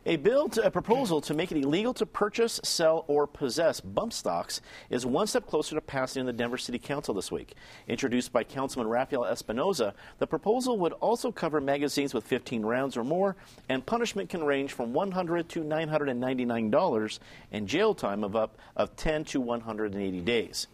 A 0.06 0.16
bill, 0.16 0.48
to, 0.50 0.62
a 0.62 0.70
proposal 0.70 1.20
to 1.22 1.34
make 1.34 1.52
it 1.52 1.58
illegal 1.58 1.92
to 1.94 2.06
purchase, 2.06 2.58
sell, 2.64 3.04
or 3.06 3.26
possess 3.26 3.80
bump 3.80 4.14
stocks 4.14 4.62
is 4.88 5.04
one 5.04 5.26
step 5.26 5.46
closer 5.46 5.74
to 5.74 5.80
passing 5.82 6.20
in 6.20 6.26
the 6.26 6.32
Denver 6.32 6.56
City 6.56 6.78
Council 6.78 7.12
this 7.12 7.30
week. 7.30 7.54
Introduced 7.86 8.32
by 8.32 8.44
Councilman 8.44 8.88
Rafael 8.88 9.24
Espinoza, 9.24 9.92
the 10.18 10.26
proposal 10.26 10.78
would 10.78 10.92
also 10.94 11.30
cover 11.30 11.60
magazines 11.60 12.14
with 12.14 12.24
15 12.24 12.64
rounds 12.64 12.96
or 12.96 13.04
more, 13.04 13.36
and 13.68 13.84
punishment 13.84 14.30
can 14.30 14.42
range 14.42 14.72
from 14.72 14.94
100 14.94 15.50
to 15.50 15.60
$999 15.60 17.18
and 17.52 17.68
jail 17.68 17.94
time 17.94 18.24
of 18.24 18.34
up 18.34 18.56
of 18.74 18.96
10 18.96 19.24
to 19.24 19.40
180 19.40 20.20
days. 20.22 20.66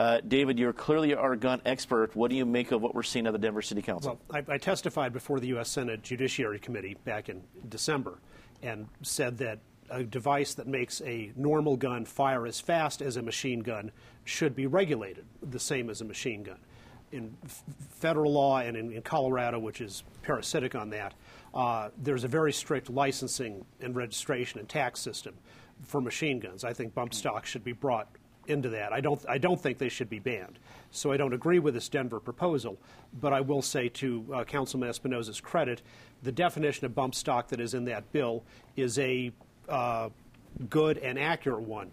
Uh, 0.00 0.18
David, 0.26 0.58
you're 0.58 0.72
clearly 0.72 1.14
our 1.14 1.36
gun 1.36 1.60
expert. 1.66 2.16
What 2.16 2.30
do 2.30 2.36
you 2.36 2.46
make 2.46 2.72
of 2.72 2.80
what 2.80 2.94
we're 2.94 3.02
seeing 3.02 3.26
at 3.26 3.34
the 3.34 3.38
Denver 3.38 3.60
City 3.60 3.82
Council? 3.82 4.18
Well, 4.30 4.42
I, 4.48 4.54
I 4.54 4.56
testified 4.56 5.12
before 5.12 5.40
the 5.40 5.48
U.S. 5.48 5.68
Senate 5.68 6.02
Judiciary 6.02 6.58
Committee 6.58 6.96
back 7.04 7.28
in 7.28 7.42
December 7.68 8.18
and 8.62 8.88
said 9.02 9.36
that 9.38 9.58
a 9.90 10.02
device 10.02 10.54
that 10.54 10.66
makes 10.66 11.02
a 11.02 11.32
normal 11.36 11.76
gun 11.76 12.06
fire 12.06 12.46
as 12.46 12.58
fast 12.58 13.02
as 13.02 13.18
a 13.18 13.22
machine 13.22 13.60
gun 13.60 13.92
should 14.24 14.56
be 14.56 14.66
regulated 14.66 15.26
the 15.42 15.60
same 15.60 15.90
as 15.90 16.00
a 16.00 16.04
machine 16.06 16.44
gun. 16.44 16.60
In 17.12 17.36
f- 17.44 17.62
federal 17.90 18.32
law 18.32 18.60
and 18.60 18.78
in, 18.78 18.90
in, 18.92 19.02
Colorado, 19.02 19.58
which 19.58 19.82
is 19.82 20.02
parasitic 20.22 20.74
on 20.74 20.88
that, 20.90 21.12
uh, 21.52 21.90
there's 21.98 22.24
a 22.24 22.28
very 22.28 22.54
strict 22.54 22.88
licensing 22.88 23.66
and 23.82 23.94
registration 23.94 24.60
and 24.60 24.68
tax 24.68 24.98
system 24.98 25.34
for 25.82 26.00
machine 26.00 26.40
guns. 26.40 26.64
I 26.64 26.72
think 26.72 26.94
bump 26.94 27.12
stocks 27.12 27.50
should 27.50 27.64
be 27.64 27.72
brought 27.72 28.08
into 28.46 28.68
that. 28.70 28.92
I 28.92 29.00
don't, 29.00 29.24
I 29.28 29.38
don't 29.38 29.60
think 29.60 29.78
they 29.78 29.88
should 29.88 30.10
be 30.10 30.18
banned. 30.18 30.58
So 30.90 31.12
I 31.12 31.16
don't 31.16 31.32
agree 31.32 31.58
with 31.58 31.74
this 31.74 31.88
Denver 31.88 32.20
proposal, 32.20 32.78
but 33.20 33.32
I 33.32 33.40
will 33.40 33.62
say 33.62 33.88
to 33.88 34.26
uh, 34.32 34.44
Councilman 34.44 34.88
Espinoza's 34.88 35.40
credit, 35.40 35.82
the 36.22 36.32
definition 36.32 36.84
of 36.86 36.94
bump 36.94 37.14
stock 37.14 37.48
that 37.48 37.60
is 37.60 37.74
in 37.74 37.84
that 37.86 38.10
bill 38.12 38.42
is 38.76 38.98
a 38.98 39.32
uh, 39.68 40.08
good 40.68 40.98
and 40.98 41.18
accurate 41.18 41.62
one. 41.62 41.90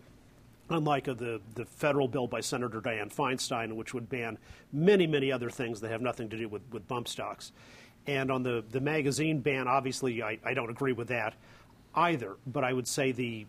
Unlike 0.69 1.05
the, 1.05 1.39
the 1.55 1.65
federal 1.65 2.09
bill 2.09 2.27
by 2.27 2.41
Senator 2.41 2.81
Dianne 2.81 3.13
Feinstein, 3.13 3.73
which 3.73 3.93
would 3.93 4.09
ban 4.09 4.37
many, 4.73 5.07
many 5.07 5.31
other 5.31 5.49
things 5.49 5.79
that 5.79 5.91
have 5.91 6.01
nothing 6.01 6.27
to 6.29 6.37
do 6.37 6.49
with, 6.49 6.61
with 6.71 6.85
bump 6.89 7.07
stocks. 7.07 7.53
And 8.05 8.29
on 8.31 8.43
the, 8.43 8.63
the 8.71 8.81
magazine 8.81 9.39
ban, 9.39 9.67
obviously, 9.67 10.21
I, 10.21 10.39
I 10.43 10.53
don't 10.53 10.69
agree 10.69 10.91
with 10.91 11.07
that 11.07 11.35
either. 11.95 12.35
But 12.47 12.65
I 12.65 12.73
would 12.73 12.87
say 12.87 13.13
the 13.13 13.45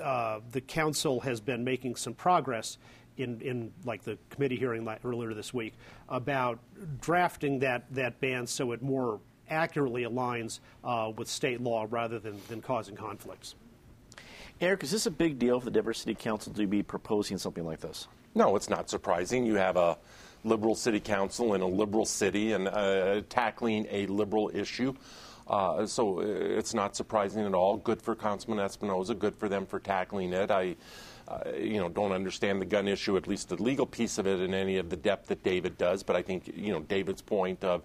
uh, 0.00 0.40
the 0.52 0.60
council 0.60 1.20
has 1.20 1.40
been 1.40 1.64
making 1.64 1.96
some 1.96 2.14
progress 2.14 2.78
in, 3.16 3.40
in 3.40 3.72
like 3.84 4.02
the 4.02 4.18
committee 4.30 4.56
hearing 4.56 4.88
earlier 5.04 5.34
this 5.34 5.52
week 5.52 5.74
about 6.08 6.58
drafting 7.00 7.58
that, 7.60 7.84
that 7.92 8.20
ban 8.20 8.46
so 8.46 8.72
it 8.72 8.82
more 8.82 9.20
accurately 9.48 10.04
aligns 10.04 10.60
uh, 10.84 11.12
with 11.16 11.28
state 11.28 11.60
law 11.60 11.86
rather 11.90 12.18
than, 12.18 12.40
than 12.48 12.62
causing 12.62 12.96
conflicts. 12.96 13.54
Eric, 14.60 14.82
is 14.84 14.90
this 14.90 15.06
a 15.06 15.10
big 15.10 15.38
deal 15.38 15.58
for 15.58 15.64
the 15.64 15.70
Denver 15.70 15.94
City 15.94 16.14
Council 16.14 16.52
to 16.52 16.66
be 16.66 16.82
proposing 16.82 17.38
something 17.38 17.64
like 17.64 17.80
this? 17.80 18.08
No, 18.34 18.56
it's 18.56 18.68
not 18.68 18.88
surprising. 18.90 19.44
You 19.44 19.54
have 19.54 19.76
a 19.76 19.98
liberal 20.44 20.74
city 20.74 21.00
council 21.00 21.54
in 21.54 21.60
a 21.60 21.66
liberal 21.66 22.04
city 22.04 22.52
and 22.52 22.68
uh, 22.68 23.22
tackling 23.28 23.86
a 23.90 24.06
liberal 24.06 24.50
issue. 24.54 24.94
Uh, 25.50 25.84
so 25.84 26.20
uh, 26.20 26.22
it's 26.22 26.74
not 26.74 26.94
surprising 26.94 27.44
at 27.44 27.54
all. 27.54 27.76
Good 27.76 28.00
for 28.00 28.14
Councilman 28.14 28.64
Espinoza. 28.64 29.18
Good 29.18 29.34
for 29.34 29.48
them 29.48 29.66
for 29.66 29.80
tackling 29.80 30.32
it. 30.32 30.48
I, 30.48 30.76
uh, 31.26 31.40
you 31.58 31.80
know, 31.80 31.88
don't 31.88 32.12
understand 32.12 32.62
the 32.62 32.66
gun 32.66 32.86
issue, 32.86 33.16
at 33.16 33.26
least 33.26 33.48
the 33.48 33.60
legal 33.60 33.84
piece 33.84 34.18
of 34.18 34.28
it, 34.28 34.40
in 34.40 34.54
any 34.54 34.76
of 34.76 34.90
the 34.90 34.96
depth 34.96 35.26
that 35.26 35.42
David 35.42 35.76
does. 35.76 36.04
But 36.04 36.14
I 36.14 36.22
think 36.22 36.52
you 36.54 36.72
know 36.72 36.80
David's 36.80 37.20
point 37.20 37.64
of 37.64 37.82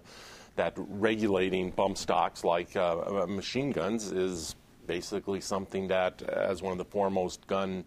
that 0.54 0.74
regulating 0.76 1.72
bump 1.72 1.98
stocks 1.98 2.44
like 2.44 2.76
uh, 2.76 3.22
uh 3.22 3.26
machine 3.26 3.72
guns 3.72 4.12
is 4.12 4.54
basically 4.86 5.40
something 5.40 5.88
that, 5.88 6.22
as 6.22 6.62
one 6.62 6.70
of 6.70 6.78
the 6.78 6.84
foremost 6.84 7.44
gun 7.48 7.84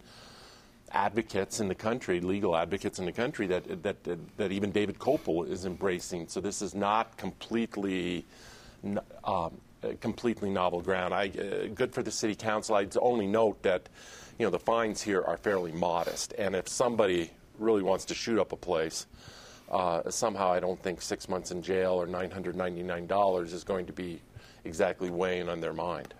advocates 0.91 1.61
in 1.61 1.69
the 1.69 1.75
country, 1.75 2.19
legal 2.19 2.53
advocates 2.53 2.99
in 2.99 3.05
the 3.05 3.13
country, 3.13 3.47
that, 3.47 3.81
that, 3.81 3.95
that 4.35 4.51
even 4.51 4.71
David 4.71 4.99
Kopel 4.99 5.49
is 5.49 5.65
embracing. 5.65 6.27
So 6.27 6.41
this 6.41 6.61
is 6.61 6.75
not 6.75 7.15
completely. 7.15 8.25
Um, 9.23 9.61
completely 9.99 10.49
novel 10.49 10.81
ground. 10.81 11.13
I, 11.13 11.29
uh, 11.29 11.67
good 11.73 11.93
for 11.93 12.03
the 12.03 12.11
city 12.11 12.35
council. 12.35 12.75
I'd 12.75 12.95
only 12.97 13.27
note 13.27 13.61
that, 13.63 13.89
you 14.37 14.45
know, 14.45 14.49
the 14.49 14.59
fines 14.59 15.01
here 15.01 15.21
are 15.21 15.37
fairly 15.37 15.71
modest, 15.71 16.33
and 16.37 16.55
if 16.55 16.67
somebody 16.67 17.31
really 17.57 17.83
wants 17.83 18.05
to 18.05 18.15
shoot 18.15 18.39
up 18.39 18.51
a 18.51 18.57
place, 18.57 19.05
uh, 19.69 20.09
somehow 20.09 20.51
I 20.51 20.59
don't 20.59 20.81
think 20.81 21.01
six 21.01 21.29
months 21.29 21.51
in 21.51 21.61
jail 21.61 21.93
or 21.93 22.07
$999 22.07 23.53
is 23.53 23.63
going 23.63 23.85
to 23.85 23.93
be 23.93 24.21
exactly 24.65 25.09
weighing 25.09 25.49
on 25.49 25.61
their 25.61 25.73
mind. 25.73 26.13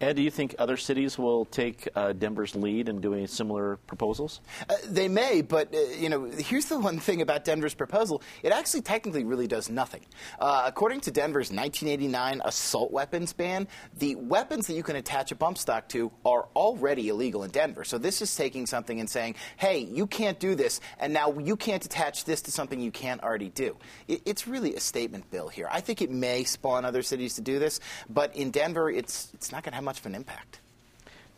Ed, 0.00 0.14
do 0.14 0.22
you 0.22 0.30
think 0.30 0.54
other 0.60 0.76
cities 0.76 1.18
will 1.18 1.44
take 1.46 1.88
uh, 1.96 2.12
Denver's 2.12 2.54
lead 2.54 2.88
in 2.88 3.00
doing 3.00 3.26
similar 3.26 3.78
proposals? 3.88 4.40
Uh, 4.68 4.74
they 4.86 5.08
may, 5.08 5.42
but 5.42 5.74
uh, 5.74 5.78
you 5.98 6.08
know, 6.08 6.24
here's 6.24 6.66
the 6.66 6.78
one 6.78 7.00
thing 7.00 7.20
about 7.20 7.44
Denver's 7.44 7.74
proposal: 7.74 8.22
it 8.44 8.52
actually 8.52 8.82
technically 8.82 9.24
really 9.24 9.48
does 9.48 9.68
nothing. 9.68 10.02
Uh, 10.38 10.62
according 10.66 11.00
to 11.00 11.10
Denver's 11.10 11.50
1989 11.50 12.42
assault 12.44 12.92
weapons 12.92 13.32
ban, 13.32 13.66
the 13.98 14.14
weapons 14.14 14.68
that 14.68 14.74
you 14.74 14.84
can 14.84 14.94
attach 14.94 15.32
a 15.32 15.34
bump 15.34 15.58
stock 15.58 15.88
to 15.88 16.12
are 16.24 16.46
already 16.54 17.08
illegal 17.08 17.42
in 17.42 17.50
Denver. 17.50 17.82
So 17.82 17.98
this 17.98 18.22
is 18.22 18.34
taking 18.36 18.66
something 18.66 19.00
and 19.00 19.10
saying, 19.10 19.34
"Hey, 19.56 19.80
you 19.80 20.06
can't 20.06 20.38
do 20.38 20.54
this, 20.54 20.80
and 21.00 21.12
now 21.12 21.36
you 21.36 21.56
can't 21.56 21.84
attach 21.84 22.24
this 22.24 22.42
to 22.42 22.52
something 22.52 22.80
you 22.80 22.92
can't 22.92 23.20
already 23.20 23.48
do." 23.48 23.76
It, 24.06 24.22
it's 24.26 24.46
really 24.46 24.76
a 24.76 24.80
statement 24.80 25.28
bill 25.32 25.48
here. 25.48 25.68
I 25.72 25.80
think 25.80 26.02
it 26.02 26.10
may 26.12 26.44
spawn 26.44 26.84
other 26.84 27.02
cities 27.02 27.34
to 27.34 27.40
do 27.40 27.58
this, 27.58 27.80
but 28.08 28.36
in 28.36 28.52
Denver, 28.52 28.88
it's 28.88 29.32
it's 29.34 29.50
not 29.50 29.64
going 29.64 29.72
to 29.72 29.76
have 29.76 29.87
much 29.88 30.00
of 30.00 30.04
an 30.04 30.14
impact. 30.14 30.60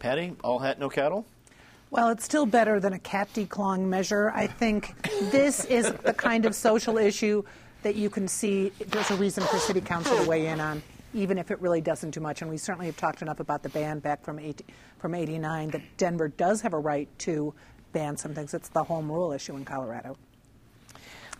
Patty, 0.00 0.35
all 0.42 0.59
hat, 0.59 0.80
no 0.80 0.88
cattle? 0.88 1.25
Well, 1.92 2.09
it's 2.09 2.25
still 2.25 2.47
better 2.47 2.80
than 2.80 2.95
a 2.95 2.99
cat 2.99 3.28
declawing 3.33 3.87
measure. 3.87 4.33
I 4.35 4.49
think 4.49 4.92
this 5.30 5.64
is 5.66 5.92
the 5.92 6.12
kind 6.12 6.45
of 6.45 6.57
social 6.57 6.99
issue 6.99 7.45
that 7.85 7.95
you 7.95 8.11
can 8.11 8.26
see 8.26 8.73
there's 8.88 9.09
a 9.12 9.14
reason 9.14 9.45
for 9.45 9.59
City 9.59 9.80
Council 9.80 10.16
to 10.16 10.28
weigh 10.28 10.49
in 10.49 10.59
on, 10.61 10.83
even 11.14 11.38
if 11.38 11.52
it 11.52 11.61
really 11.61 11.80
doesn't 11.80 12.11
do 12.11 12.19
much. 12.19 12.42
And 12.42 12.50
we 12.50 12.57
certainly 12.57 12.87
have 12.87 12.97
talked 12.97 13.23
enough 13.23 13.38
about 13.38 13.62
the 13.62 13.69
ban 13.69 14.00
back 14.00 14.25
from 14.25 14.40
80, 14.40 14.64
from 14.99 15.14
89 15.14 15.71
that 15.71 15.83
Denver 15.97 16.26
does 16.26 16.61
have 16.62 16.73
a 16.73 16.78
right 16.78 17.09
to 17.21 17.54
ban 17.92 18.16
some 18.16 18.35
things. 18.35 18.52
It's 18.52 18.69
the 18.71 18.83
home 18.83 19.12
rule 19.12 19.30
issue 19.30 19.54
in 19.54 19.64
Colorado. 19.64 20.16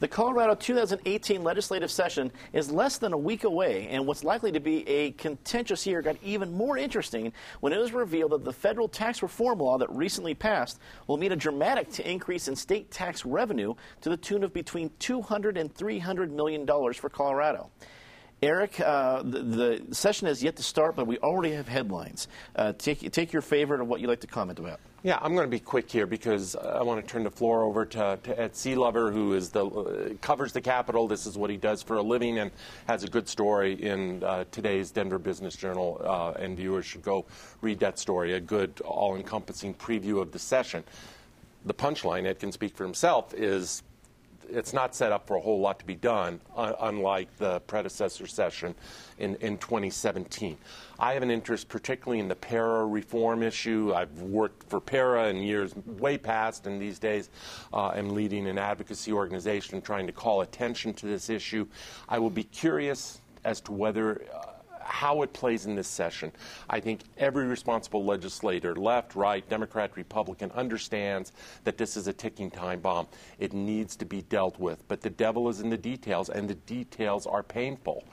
The 0.00 0.09
Colorado 0.09 0.54
2018 0.54 1.45
legislative 1.45 1.90
session 1.90 2.33
is 2.54 2.73
less 2.73 2.97
than 2.97 3.12
a 3.12 3.19
week 3.19 3.45
away, 3.45 3.87
and 3.88 4.07
what's 4.07 4.25
likely 4.25 4.50
to 4.50 4.59
be 4.59 4.88
a 4.88 5.11
contentious 5.12 5.87
year 5.87 6.00
got 6.00 6.16
even 6.23 6.54
more 6.54 6.78
interesting 6.78 7.35
when 7.61 7.75
it 7.75 7.78
was 7.78 7.92
revealed 7.92 8.33
that 8.33 8.42
the 8.42 8.52
federal 8.52 8.88
tax 8.88 9.23
reform 9.23 9.59
law 9.59 9.76
that 9.76 9.90
recently 9.95 10.33
passed 10.35 10.80
will 11.07 11.19
mean 11.19 11.33
a 11.33 11.37
dramatic 11.37 12.00
increase 12.00 12.49
in 12.49 12.57
state 12.57 12.90
tax 12.90 13.26
revenue 13.26 13.75
to 14.00 14.09
the 14.09 14.16
tune 14.16 14.42
of 14.42 14.54
between 14.54 14.90
200 15.00 15.59
and 15.59 15.75
300 15.75 16.33
million 16.33 16.64
dollars 16.64 16.97
for 16.97 17.11
Colorado. 17.11 17.69
Eric, 18.42 18.80
uh, 18.80 19.23
the, 19.23 19.42
the, 19.42 19.95
session 19.95 20.28
has 20.28 20.42
yet 20.42 20.57
to 20.57 20.62
start, 20.62 20.97
but 20.97 21.07
we 21.07 21.19
already 21.19 21.52
have 21.52 21.69
headlines. 21.69 22.26
Uh, 22.57 22.73
take, 22.73 23.12
take 23.12 23.35
your 23.35 23.42
favorite 23.42 23.83
of 23.83 23.87
what 23.87 24.00
you'd 24.00 24.09
like 24.09 24.21
to 24.21 24.26
comment 24.26 24.59
about. 24.59 24.80
Yeah, 25.02 25.19
I'm 25.23 25.35
going 25.35 25.47
to 25.47 25.50
be 25.50 25.61
quick 25.61 25.90
here 25.90 26.07
because 26.07 26.54
I 26.54 26.83
want 26.83 27.02
to 27.02 27.11
turn 27.11 27.25
the 27.25 27.30
floor 27.30 27.62
over 27.62 27.87
to, 27.87 28.19
to 28.23 28.38
Ed 28.38 28.52
Sealover, 28.52 29.11
who 29.11 29.33
is 29.33 29.49
the 29.49 29.64
uh, 29.64 30.12
covers 30.21 30.52
the 30.52 30.61
Capitol. 30.61 31.09
This 31.09 31.25
is 31.25 31.38
what 31.38 31.49
he 31.49 31.57
does 31.57 31.83
for 31.83 31.97
a 31.97 32.02
living 32.02 32.38
and 32.38 32.50
has 32.87 33.02
a 33.02 33.09
good 33.09 33.26
story 33.26 33.83
in 33.83 34.23
uh, 34.23 34.45
today's 34.50 34.90
Denver 34.90 35.19
Business 35.19 35.57
Journal, 35.57 36.02
uh, 36.04 36.33
and 36.33 36.54
viewers 36.54 36.85
should 36.85 37.00
go 37.00 37.25
read 37.62 37.78
that 37.80 37.99
story. 37.99 38.35
A 38.35 38.40
good, 38.40 38.78
all-encompassing 38.83 39.73
preview 39.73 40.21
of 40.21 40.33
the 40.33 40.38
session. 40.38 40.85
The 41.64 41.73
punchline, 41.75 42.26
Ed 42.26 42.38
can 42.38 42.52
speak 42.52 42.76
for 42.76 42.85
himself, 42.85 43.33
is 43.33 43.83
it's 44.52 44.73
not 44.73 44.95
set 44.95 45.12
up 45.12 45.26
for 45.26 45.37
a 45.37 45.40
whole 45.40 45.61
lot 45.61 45.78
to 45.78 45.85
be 45.85 45.95
done, 45.95 46.40
uh, 46.57 46.73
unlike 46.80 47.35
the 47.38 47.61
predecessor 47.61 48.26
session 48.26 48.75
in, 49.19 49.37
in 49.37 49.59
2017. 49.59 50.57
I 50.99 51.14
have 51.14 51.23
an 51.23 51.30
interest 51.30 51.69
particularly 51.69 52.21
in 52.21 52.28
the 52.28 52.35
PERA 52.35 52.87
reform 52.87 53.42
issue. 53.42 53.92
I've 53.95 54.21
worked 54.21 54.69
for 54.69 54.80
PERA 54.80 55.28
in 55.28 55.37
years 55.37 55.75
way 55.76 56.19
past, 56.19 56.66
and 56.66 56.81
these 56.81 56.98
days 56.98 57.31
uh, 57.72 57.88
I'm 57.88 58.11
leading 58.11 58.46
an 58.46 58.59
advocacy 58.59 59.12
organization 59.12 59.81
trying 59.81 60.07
to 60.07 60.12
call 60.12 60.42
attention 60.42 60.94
to 60.94 61.07
this 61.07 61.31
issue. 61.31 61.66
I 62.09 62.18
will 62.18 62.31
be 62.31 62.44
curious 62.44 63.20
as 63.44 63.61
to 63.62 63.72
whether. 63.72 64.22
Uh, 64.35 64.50
how 64.90 65.22
it 65.22 65.33
plays 65.33 65.66
in 65.66 65.74
this 65.76 65.88
session. 65.88 66.33
I 66.68 66.81
think 66.81 67.03
every 67.16 67.46
responsible 67.46 68.05
legislator, 68.05 68.74
left, 68.74 69.14
right, 69.14 69.48
Democrat, 69.48 69.92
Republican, 69.94 70.50
understands 70.53 71.33
that 71.64 71.79
this 71.79 71.96
is 71.96 72.09
a 72.09 72.12
ticking 72.12 72.50
time 72.50 72.81
bomb. 72.81 73.07
It 73.38 73.53
needs 73.53 73.96
to 73.96 74.05
be 74.05 74.22
dealt 74.22 74.59
with. 74.59 74.87
But 74.88 75.00
the 75.00 75.11
devil 75.11 75.48
is 75.48 75.61
in 75.61 75.70
the 75.70 75.79
details, 75.79 76.29
and 76.29 76.48
the 76.48 76.55
details 76.55 77.26
are 77.26 77.42
painful. 77.42 78.05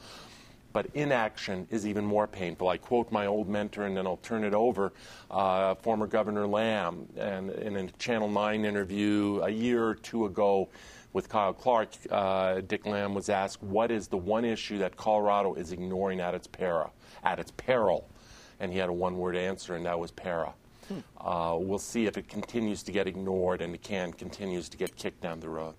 But 0.71 0.87
inaction 0.93 1.67
is 1.71 1.87
even 1.87 2.05
more 2.05 2.27
painful. 2.27 2.69
I 2.69 2.77
quote 2.77 3.11
my 3.11 3.25
old 3.25 3.49
mentor, 3.49 3.85
and 3.85 3.97
then 3.97 4.05
I'll 4.05 4.17
turn 4.17 4.43
it 4.43 4.53
over, 4.53 4.93
uh, 5.31 5.73
former 5.75 6.05
Governor 6.05 6.45
Lamb, 6.45 7.07
and 7.17 7.49
in 7.49 7.75
a 7.75 7.87
Channel 7.93 8.29
9 8.29 8.65
interview 8.65 9.41
a 9.43 9.49
year 9.49 9.83
or 9.83 9.95
two 9.95 10.25
ago 10.25 10.69
with 11.13 11.29
Kyle 11.29 11.53
Clark, 11.53 11.89
uh, 12.11 12.61
Dick 12.61 12.85
Lamb 12.85 13.13
was 13.13 13.29
asked, 13.29 13.63
"What 13.63 13.91
is 13.91 14.07
the 14.07 14.17
one 14.17 14.45
issue 14.45 14.77
that 14.79 14.95
Colorado 14.97 15.53
is 15.55 15.71
ignoring 15.71 16.19
at 16.19 16.35
its 16.35 16.47
PERA, 16.47 16.91
at 17.23 17.39
its 17.39 17.51
peril?" 17.51 18.07
And 18.59 18.71
he 18.71 18.79
had 18.79 18.89
a 18.89 18.93
one-word 18.93 19.35
answer, 19.35 19.75
and 19.75 19.85
that 19.85 19.99
was 19.99 20.11
PERA. 20.11 20.53
Hmm. 20.87 20.99
Uh, 21.19 21.57
we'll 21.59 21.79
see 21.79 22.05
if 22.05 22.17
it 22.17 22.27
continues 22.27 22.83
to 22.83 22.91
get 22.91 23.07
ignored 23.07 23.61
and 23.61 23.73
the 23.73 23.77
can 23.77 24.13
continues 24.13 24.69
to 24.69 24.77
get 24.77 24.95
kicked 24.95 25.21
down 25.21 25.39
the 25.39 25.49
road. 25.49 25.75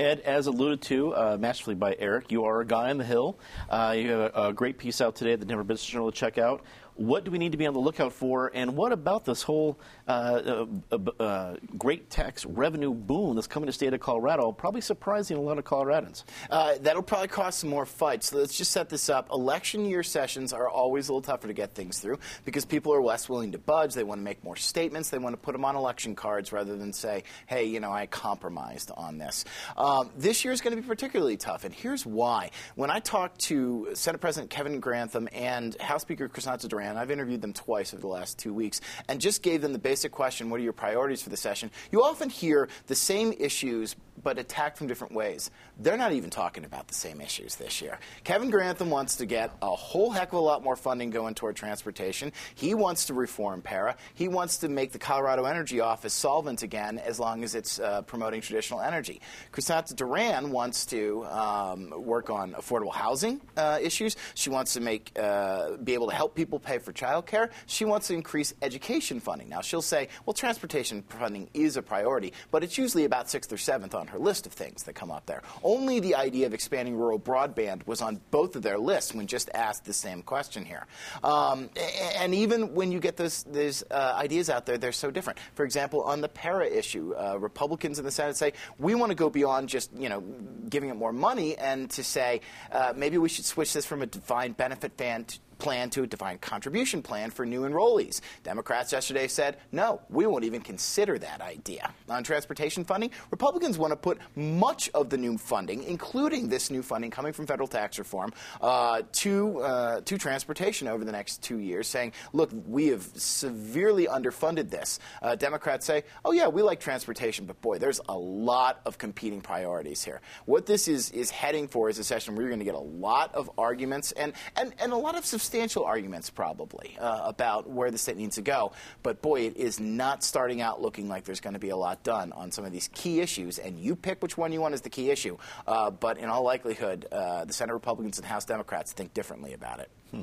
Ed, 0.00 0.20
as 0.20 0.48
alluded 0.48 0.82
to 0.82 1.14
uh, 1.14 1.36
masterfully 1.38 1.76
by 1.76 1.94
Eric, 2.00 2.32
you 2.32 2.44
are 2.44 2.60
a 2.60 2.66
guy 2.66 2.90
on 2.90 2.98
the 2.98 3.04
Hill. 3.04 3.38
Uh, 3.70 3.94
you 3.96 4.10
have 4.10 4.32
a, 4.34 4.48
a, 4.48 4.52
great 4.52 4.76
piece 4.76 5.00
out 5.00 5.14
today 5.14 5.32
at 5.34 5.40
the 5.40 5.46
Denver 5.46 5.62
Business 5.62 5.86
Journal 5.86 6.10
to 6.10 6.16
check 6.16 6.36
out 6.36 6.64
what 6.96 7.24
do 7.24 7.30
we 7.30 7.38
need 7.38 7.52
to 7.52 7.58
be 7.58 7.66
on 7.66 7.74
the 7.74 7.80
lookout 7.80 8.12
for, 8.12 8.50
and 8.54 8.76
what 8.76 8.92
about 8.92 9.24
this 9.24 9.42
whole 9.42 9.78
uh, 10.06 10.66
uh, 10.92 10.96
uh, 11.20 11.56
great 11.76 12.10
tax 12.10 12.46
revenue 12.46 12.94
boom 12.94 13.34
that's 13.34 13.46
coming 13.46 13.66
to 13.66 13.70
the 13.70 13.74
state 13.74 13.92
of 13.92 14.00
Colorado, 14.00 14.52
probably 14.52 14.80
surprising 14.80 15.36
a 15.36 15.40
lot 15.40 15.58
of 15.58 15.64
Coloradans? 15.64 16.24
Uh, 16.50 16.74
that'll 16.80 17.02
probably 17.02 17.28
cause 17.28 17.56
some 17.56 17.70
more 17.70 17.86
fights. 17.86 18.30
So 18.30 18.38
let's 18.38 18.56
just 18.56 18.70
set 18.70 18.88
this 18.88 19.08
up. 19.08 19.30
Election 19.30 19.84
year 19.86 20.02
sessions 20.02 20.52
are 20.52 20.68
always 20.68 21.08
a 21.08 21.12
little 21.12 21.22
tougher 21.22 21.48
to 21.48 21.52
get 21.52 21.74
things 21.74 21.98
through 21.98 22.18
because 22.44 22.64
people 22.64 22.94
are 22.94 23.02
less 23.02 23.28
willing 23.28 23.52
to 23.52 23.58
budge. 23.58 23.94
They 23.94 24.04
want 24.04 24.20
to 24.20 24.24
make 24.24 24.44
more 24.44 24.56
statements. 24.56 25.10
They 25.10 25.18
want 25.18 25.34
to 25.34 25.40
put 25.40 25.52
them 25.52 25.64
on 25.64 25.76
election 25.76 26.14
cards 26.14 26.52
rather 26.52 26.76
than 26.76 26.92
say, 26.92 27.24
hey, 27.46 27.64
you 27.64 27.80
know, 27.80 27.90
I 27.90 28.06
compromised 28.06 28.90
on 28.96 29.18
this. 29.18 29.44
Um, 29.76 30.10
this 30.16 30.44
year 30.44 30.52
is 30.52 30.60
going 30.60 30.76
to 30.76 30.80
be 30.80 30.86
particularly 30.86 31.36
tough, 31.36 31.64
and 31.64 31.74
here's 31.74 32.06
why. 32.06 32.50
When 32.76 32.90
I 32.90 33.00
talked 33.00 33.40
to 33.42 33.88
Senate 33.94 34.20
President 34.20 34.50
Kevin 34.50 34.78
Grantham 34.80 35.28
and 35.32 35.78
House 35.80 36.02
Speaker 36.02 36.28
Crisanta 36.28 36.68
Duran, 36.68 36.83
I've 36.86 37.10
interviewed 37.10 37.42
them 37.42 37.52
twice 37.52 37.92
over 37.94 38.00
the 38.00 38.08
last 38.08 38.38
two 38.38 38.52
weeks, 38.52 38.80
and 39.08 39.20
just 39.20 39.42
gave 39.42 39.62
them 39.62 39.72
the 39.72 39.78
basic 39.78 40.12
question 40.12 40.50
what 40.50 40.60
are 40.60 40.64
your 40.64 40.72
priorities 40.72 41.22
for 41.22 41.30
the 41.30 41.36
session? 41.36 41.70
You 41.90 42.02
often 42.02 42.30
hear 42.30 42.68
the 42.86 42.94
same 42.94 43.32
issues 43.38 43.96
but 44.22 44.38
attacked 44.38 44.78
from 44.78 44.86
different 44.86 45.14
ways. 45.14 45.50
They're 45.78 45.96
not 45.96 46.12
even 46.12 46.30
talking 46.30 46.64
about 46.64 46.88
the 46.88 46.94
same 46.94 47.20
issues 47.20 47.56
this 47.56 47.82
year. 47.82 47.98
Kevin 48.22 48.50
Grantham 48.50 48.90
wants 48.90 49.16
to 49.16 49.26
get 49.26 49.52
a 49.60 49.70
whole 49.70 50.10
heck 50.10 50.28
of 50.28 50.38
a 50.38 50.42
lot 50.42 50.62
more 50.62 50.76
funding 50.76 51.10
going 51.10 51.34
toward 51.34 51.56
transportation. 51.56 52.32
He 52.54 52.74
wants 52.74 53.06
to 53.06 53.14
reform 53.14 53.62
PERA. 53.62 53.96
He 54.14 54.28
wants 54.28 54.58
to 54.58 54.68
make 54.68 54.92
the 54.92 54.98
Colorado 54.98 55.44
Energy 55.44 55.80
Office 55.80 56.14
solvent 56.14 56.62
again 56.62 56.98
as 56.98 57.18
long 57.18 57.42
as 57.42 57.54
it's 57.54 57.80
uh, 57.80 58.02
promoting 58.02 58.40
traditional 58.40 58.80
energy. 58.80 59.20
Crisanta 59.52 59.96
Duran 59.96 60.50
wants 60.50 60.86
to 60.86 61.24
um, 61.26 61.92
work 61.96 62.30
on 62.30 62.52
affordable 62.52 62.94
housing 62.94 63.40
uh, 63.56 63.78
issues. 63.82 64.16
She 64.34 64.50
wants 64.50 64.74
to 64.74 64.80
make 64.80 65.10
uh, 65.18 65.76
be 65.78 65.94
able 65.94 66.08
to 66.08 66.14
help 66.14 66.34
people 66.34 66.58
pay 66.58 66.73
for 66.82 66.92
childcare. 66.92 67.50
She 67.66 67.84
wants 67.84 68.06
to 68.08 68.14
increase 68.14 68.54
education 68.62 69.18
funding. 69.20 69.48
Now 69.48 69.60
she'll 69.60 69.82
say, 69.82 70.08
well, 70.24 70.34
transportation 70.34 71.02
funding 71.02 71.48
is 71.52 71.76
a 71.76 71.82
priority, 71.82 72.32
but 72.50 72.62
it's 72.62 72.78
usually 72.78 73.04
about 73.04 73.28
sixth 73.28 73.52
or 73.52 73.56
seventh 73.56 73.94
on 73.94 74.04
on 74.04 74.12
her 74.12 74.18
list 74.18 74.46
of 74.46 74.52
things 74.52 74.82
that 74.82 74.94
come 74.94 75.10
up 75.10 75.24
there. 75.24 75.42
Only 75.62 75.98
the 75.98 76.14
idea 76.14 76.46
of 76.46 76.52
expanding 76.52 76.94
rural 76.94 77.18
broadband 77.18 77.86
was 77.86 78.02
on 78.02 78.20
both 78.30 78.54
of 78.54 78.62
their 78.62 78.78
lists 78.78 79.14
when 79.14 79.26
just 79.26 79.48
asked 79.54 79.86
the 79.86 79.94
same 79.94 80.22
question 80.22 80.64
here. 80.64 80.86
Um, 81.22 81.70
and 82.16 82.34
even 82.34 82.74
when 82.74 82.92
you 82.92 83.00
get 83.00 83.16
those, 83.16 83.44
those 83.44 83.82
uh, 83.90 84.14
ideas 84.16 84.50
out 84.50 84.66
there, 84.66 84.76
they're 84.76 84.92
so 84.92 85.10
different. 85.10 85.38
For 85.54 85.64
example, 85.64 86.02
on 86.02 86.20
the 86.20 86.28
PERA 86.28 86.66
issue, 86.66 87.14
uh, 87.14 87.38
Republicans 87.38 87.98
in 87.98 88.04
the 88.04 88.10
Senate 88.10 88.36
say 88.36 88.52
we 88.78 88.94
want 88.94 89.10
to 89.10 89.16
go 89.16 89.30
beyond 89.30 89.68
just 89.70 89.90
you 89.96 90.08
know 90.08 90.20
giving 90.68 90.90
it 90.90 90.96
more 90.96 91.12
money 91.12 91.56
and 91.56 91.90
to 91.90 92.04
say 92.04 92.42
uh, 92.72 92.92
maybe 92.94 93.16
we 93.16 93.28
should 93.28 93.44
switch 93.44 93.72
this 93.72 93.86
from 93.86 94.02
a 94.02 94.06
defined 94.06 94.56
benefit 94.56 94.96
ban 94.96 95.24
to, 95.24 95.38
plan 95.58 95.90
to 95.90 96.02
a 96.02 96.06
defined 96.06 96.40
contribution 96.40 97.02
plan 97.02 97.30
for 97.30 97.46
new 97.46 97.62
enrollees. 97.62 98.20
Democrats 98.42 98.92
yesterday 98.92 99.28
said, 99.28 99.58
no, 99.72 100.00
we 100.08 100.26
won't 100.26 100.44
even 100.44 100.60
consider 100.60 101.18
that 101.18 101.40
idea. 101.40 101.92
On 102.08 102.22
transportation 102.22 102.84
funding, 102.84 103.10
Republicans 103.30 103.78
want 103.78 103.92
to 103.92 103.96
put 103.96 104.18
much 104.36 104.90
of 104.94 105.10
the 105.10 105.16
new 105.16 105.38
funding, 105.38 105.82
including 105.84 106.48
this 106.48 106.70
new 106.70 106.82
funding 106.82 107.10
coming 107.10 107.32
from 107.32 107.46
federal 107.46 107.68
tax 107.68 107.98
reform, 107.98 108.32
uh, 108.60 109.02
to, 109.12 109.58
uh, 109.60 110.00
to 110.02 110.18
transportation 110.18 110.88
over 110.88 111.04
the 111.04 111.12
next 111.12 111.42
two 111.42 111.58
years, 111.58 111.86
saying, 111.86 112.12
look, 112.32 112.50
we 112.66 112.88
have 112.88 113.08
severely 113.14 114.06
underfunded 114.06 114.70
this. 114.70 114.98
Uh, 115.22 115.34
Democrats 115.34 115.86
say, 115.86 116.04
oh, 116.24 116.32
yeah, 116.32 116.48
we 116.48 116.62
like 116.62 116.80
transportation, 116.80 117.46
but 117.46 117.60
boy, 117.60 117.78
there's 117.78 118.00
a 118.08 118.16
lot 118.16 118.80
of 118.86 118.98
competing 118.98 119.40
priorities 119.40 120.02
here. 120.02 120.20
What 120.46 120.66
this 120.66 120.88
is, 120.88 121.10
is 121.10 121.30
heading 121.30 121.68
for 121.68 121.88
is 121.88 121.98
a 121.98 122.04
session 122.04 122.34
where 122.34 122.42
you're 122.42 122.50
going 122.50 122.60
to 122.60 122.64
get 122.64 122.74
a 122.74 122.78
lot 122.78 123.34
of 123.34 123.50
arguments 123.58 124.12
and, 124.12 124.32
and, 124.56 124.74
and 124.78 124.92
a 124.92 124.96
lot 124.96 125.16
of 125.16 125.24
substantial 125.44 125.84
arguments, 125.84 126.30
probably, 126.30 126.96
uh, 126.98 127.20
about 127.24 127.68
where 127.68 127.90
the 127.90 127.98
state 127.98 128.16
needs 128.16 128.36
to 128.36 128.42
go. 128.42 128.72
But 129.02 129.20
boy, 129.20 129.42
it 129.42 129.56
is 129.56 129.78
not 129.78 130.24
starting 130.24 130.62
out 130.62 130.80
looking 130.80 131.08
like 131.08 131.24
there's 131.24 131.40
going 131.40 131.52
to 131.52 131.60
be 131.60 131.68
a 131.68 131.76
lot 131.76 132.02
done 132.02 132.32
on 132.32 132.50
some 132.50 132.64
of 132.64 132.72
these 132.72 132.88
key 132.94 133.20
issues. 133.20 133.58
And 133.58 133.78
you 133.78 133.94
pick 133.94 134.22
which 134.22 134.38
one 134.38 134.52
you 134.52 134.60
want 134.60 134.72
as 134.74 134.80
the 134.80 134.90
key 134.90 135.10
issue. 135.10 135.36
Uh, 135.66 135.90
but 135.90 136.16
in 136.18 136.30
all 136.30 136.42
likelihood, 136.42 137.06
uh, 137.12 137.44
the 137.44 137.52
Senate 137.52 137.74
Republicans 137.74 138.18
and 138.18 138.26
House 138.26 138.46
Democrats 138.46 138.92
think 138.92 139.12
differently 139.12 139.52
about 139.52 139.80
it. 139.80 139.90
Hmm. 140.10 140.22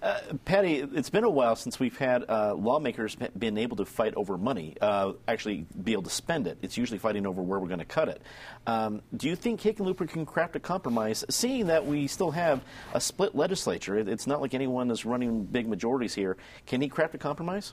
Uh, 0.00 0.20
Patty, 0.44 0.76
it's 0.76 1.10
been 1.10 1.24
a 1.24 1.30
while 1.30 1.56
since 1.56 1.80
we've 1.80 1.98
had 1.98 2.24
uh, 2.28 2.54
lawmakers 2.54 3.16
been 3.36 3.58
able 3.58 3.76
to 3.78 3.84
fight 3.84 4.14
over 4.14 4.38
money, 4.38 4.76
uh, 4.80 5.12
actually 5.26 5.66
be 5.82 5.92
able 5.92 6.04
to 6.04 6.10
spend 6.10 6.46
it. 6.46 6.56
It's 6.62 6.76
usually 6.76 6.98
fighting 6.98 7.26
over 7.26 7.42
where 7.42 7.58
we're 7.58 7.66
going 7.66 7.80
to 7.80 7.84
cut 7.84 8.08
it. 8.08 8.22
Um, 8.68 9.02
do 9.16 9.28
you 9.28 9.34
think 9.34 9.60
Hickenlooper 9.60 10.08
can 10.08 10.24
craft 10.24 10.54
a 10.54 10.60
compromise, 10.60 11.24
seeing 11.30 11.66
that 11.66 11.84
we 11.84 12.06
still 12.06 12.30
have 12.30 12.62
a 12.94 13.00
split 13.00 13.34
legislature? 13.34 13.98
It's 13.98 14.26
not 14.26 14.40
like 14.40 14.54
anyone 14.54 14.88
is 14.92 15.04
running 15.04 15.44
big 15.44 15.66
majorities 15.66 16.14
here. 16.14 16.36
Can 16.66 16.80
he 16.80 16.88
craft 16.88 17.16
a 17.16 17.18
compromise? 17.18 17.72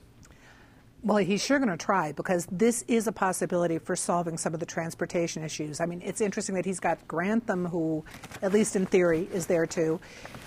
Well, 1.06 1.18
he's 1.18 1.46
sure 1.46 1.60
going 1.60 1.70
to 1.70 1.78
try 1.78 2.14
because 2.14 2.48
this 2.52 2.84
is 2.88 3.06
a 3.06 3.12
possibility 3.12 3.78
for 3.78 3.96
solving 3.96 4.40
some 4.40 4.56
of 4.56 4.60
the 4.60 4.66
transportation 4.66 5.44
issues. 5.44 5.80
I 5.80 5.86
mean, 5.86 6.02
it's 6.04 6.20
interesting 6.20 6.56
that 6.56 6.66
he's 6.66 6.80
got 6.80 7.08
Grantham, 7.08 7.64
who, 7.68 8.04
at 8.42 8.52
least 8.52 8.76
in 8.76 8.88
theory, 8.88 9.30
is 9.32 9.46
there 9.46 9.68
too. 9.68 10.00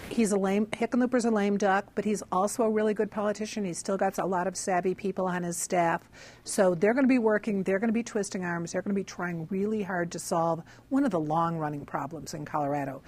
He's 0.08 0.32
a 0.32 0.36
lame, 0.36 0.66
Hickenlooper's 0.66 1.26
a 1.26 1.30
lame 1.30 1.58
duck, 1.58 1.84
but 1.94 2.04
he's 2.04 2.24
also 2.32 2.64
a 2.64 2.70
really 2.70 2.92
good 2.92 3.08
politician. 3.08 3.64
He's 3.64 3.78
still 3.78 3.96
got 3.96 4.18
a 4.18 4.26
lot 4.26 4.48
of 4.48 4.56
savvy 4.56 4.96
people 4.96 5.26
on 5.26 5.44
his 5.44 5.56
staff. 5.56 6.02
So 6.42 6.74
they're 6.74 6.94
going 6.94 7.04
to 7.04 7.08
be 7.08 7.20
working, 7.20 7.62
they're 7.62 7.78
going 7.78 7.90
to 7.90 7.94
be 7.94 8.02
twisting 8.02 8.44
arms, 8.44 8.72
they're 8.72 8.82
going 8.82 8.96
to 8.96 9.00
be 9.00 9.04
trying 9.04 9.46
really 9.50 9.84
hard 9.84 10.10
to 10.10 10.18
solve 10.18 10.64
one 10.88 11.04
of 11.04 11.12
the 11.12 11.20
long 11.20 11.56
running 11.56 11.86
problems 11.86 12.34
in 12.34 12.44
Colorado 12.44 13.00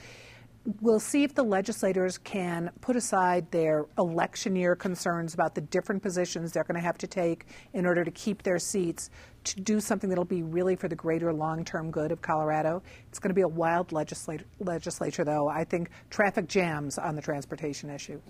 we'll 0.81 1.01
see 1.01 1.25
if 1.25 1.35
the 1.35 1.42
legislators 1.42 2.18
can 2.18 2.70
put 2.81 2.96
aside 2.96 3.51
their 3.51 3.87
election 3.99 4.55
year 4.55 4.77
concerns 4.77 5.35
about 5.35 5.55
the 5.55 5.61
different 5.62 6.03
positions 6.03 6.53
they're 6.53 6.64
going 6.64 6.75
to 6.75 6.87
have 6.87 6.99
to 6.99 7.07
take 7.07 7.46
in 7.73 7.87
order 7.87 8.05
to 8.05 8.11
keep 8.11 8.42
their 8.42 8.59
seats 8.59 9.11
to 9.42 9.61
do 9.61 9.81
something 9.81 10.11
that'll 10.11 10.25
be 10.25 10.42
really 10.42 10.77
for 10.77 10.88
the 10.88 10.94
greater 10.94 11.33
long-term 11.33 11.90
good 11.90 12.12
of 12.12 12.20
Colorado. 12.20 12.83
It's 13.09 13.18
going 13.18 13.31
to 13.31 13.35
be 13.35 13.40
a 13.40 13.49
wild 13.49 13.90
legislature, 13.90 14.44
legislature 14.59 15.25
though. 15.25 15.49
I 15.49 15.64
think 15.64 15.90
traffic 16.11 16.46
jams 16.46 16.99
on 16.99 17.16
the 17.16 17.23
transportation 17.23 17.88
issue. 17.88 18.20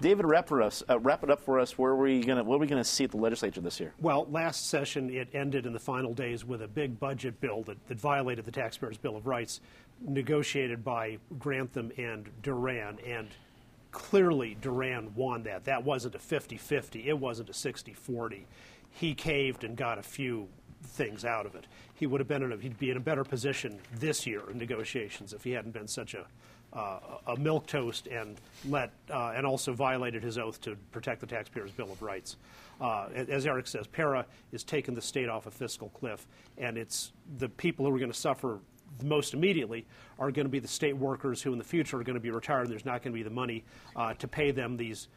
David, 0.00 0.26
wrap 0.26 0.48
for 0.48 0.62
us. 0.62 0.82
Uh, 0.88 0.98
wrap 1.00 1.22
it 1.22 1.30
up 1.30 1.40
for 1.40 1.58
us. 1.58 1.76
Where 1.76 1.92
are 1.92 1.96
we 1.96 2.20
going? 2.20 2.44
What 2.46 2.56
are 2.56 2.58
we 2.58 2.66
going 2.66 2.82
to 2.82 2.88
see 2.88 3.04
at 3.04 3.10
the 3.10 3.18
legislature 3.18 3.60
this 3.60 3.78
year? 3.78 3.92
Well, 4.00 4.26
last 4.30 4.68
session 4.68 5.10
it 5.10 5.28
ended 5.34 5.66
in 5.66 5.72
the 5.72 5.78
final 5.80 6.14
days 6.14 6.44
with 6.44 6.62
a 6.62 6.68
big 6.68 6.98
budget 6.98 7.40
bill 7.40 7.62
that, 7.64 7.76
that 7.88 8.00
violated 8.00 8.44
the 8.44 8.50
Taxpayers' 8.50 8.96
Bill 8.96 9.16
of 9.16 9.26
Rights, 9.26 9.60
negotiated 10.00 10.84
by 10.84 11.18
Grantham 11.38 11.92
and 11.96 12.28
Duran, 12.42 12.98
and 13.06 13.28
clearly 13.92 14.56
Duran 14.60 15.14
won 15.14 15.42
that. 15.44 15.64
That 15.64 15.84
wasn't 15.84 16.14
a 16.14 16.18
50-50. 16.18 17.06
It 17.06 17.18
wasn't 17.18 17.50
a 17.50 17.52
60-40. 17.52 18.42
He 18.90 19.14
caved 19.14 19.64
and 19.64 19.76
got 19.76 19.98
a 19.98 20.02
few 20.02 20.48
things 20.82 21.24
out 21.24 21.46
of 21.46 21.54
it. 21.54 21.66
He 21.94 22.06
would 22.06 22.20
have 22.20 22.28
been 22.28 22.42
in 22.42 22.52
a, 22.52 22.56
he'd 22.56 22.78
be 22.78 22.90
in 22.90 22.96
a 22.96 23.00
better 23.00 23.24
position 23.24 23.78
this 23.94 24.26
year 24.26 24.42
in 24.50 24.58
negotiations 24.58 25.32
if 25.32 25.44
he 25.44 25.52
hadn't 25.52 25.72
been 25.72 25.88
such 25.88 26.14
a 26.14 26.26
uh, 26.72 26.98
a 27.26 27.36
milk 27.36 27.66
toast 27.66 28.06
and 28.06 28.40
let 28.68 28.92
uh, 29.10 29.32
and 29.34 29.44
also 29.44 29.72
violated 29.72 30.22
his 30.22 30.38
oath 30.38 30.60
to 30.60 30.76
protect 30.92 31.20
the 31.20 31.26
taxpayers' 31.26 31.72
bill 31.72 31.90
of 31.90 32.00
rights. 32.00 32.36
Uh, 32.80 33.08
as 33.12 33.44
Eric 33.46 33.66
says, 33.66 33.86
PERA 33.86 34.24
is 34.52 34.64
taking 34.64 34.94
the 34.94 35.02
state 35.02 35.28
off 35.28 35.46
a 35.46 35.50
fiscal 35.50 35.90
cliff, 35.90 36.26
and 36.56 36.78
it's 36.78 37.12
the 37.38 37.48
people 37.48 37.84
who 37.84 37.94
are 37.94 37.98
going 37.98 38.12
to 38.12 38.16
suffer 38.16 38.60
most 39.02 39.34
immediately 39.34 39.86
are 40.18 40.30
going 40.30 40.46
to 40.46 40.50
be 40.50 40.58
the 40.58 40.68
state 40.68 40.96
workers 40.96 41.42
who 41.42 41.52
in 41.52 41.58
the 41.58 41.64
future 41.64 41.98
are 41.98 42.04
going 42.04 42.14
to 42.14 42.20
be 42.20 42.30
retired. 42.30 42.62
and 42.62 42.70
There's 42.70 42.84
not 42.84 43.02
going 43.02 43.12
to 43.12 43.18
be 43.18 43.22
the 43.22 43.30
money 43.30 43.64
uh, 43.96 44.14
to 44.14 44.28
pay 44.28 44.50
them 44.50 44.76
these 44.76 45.08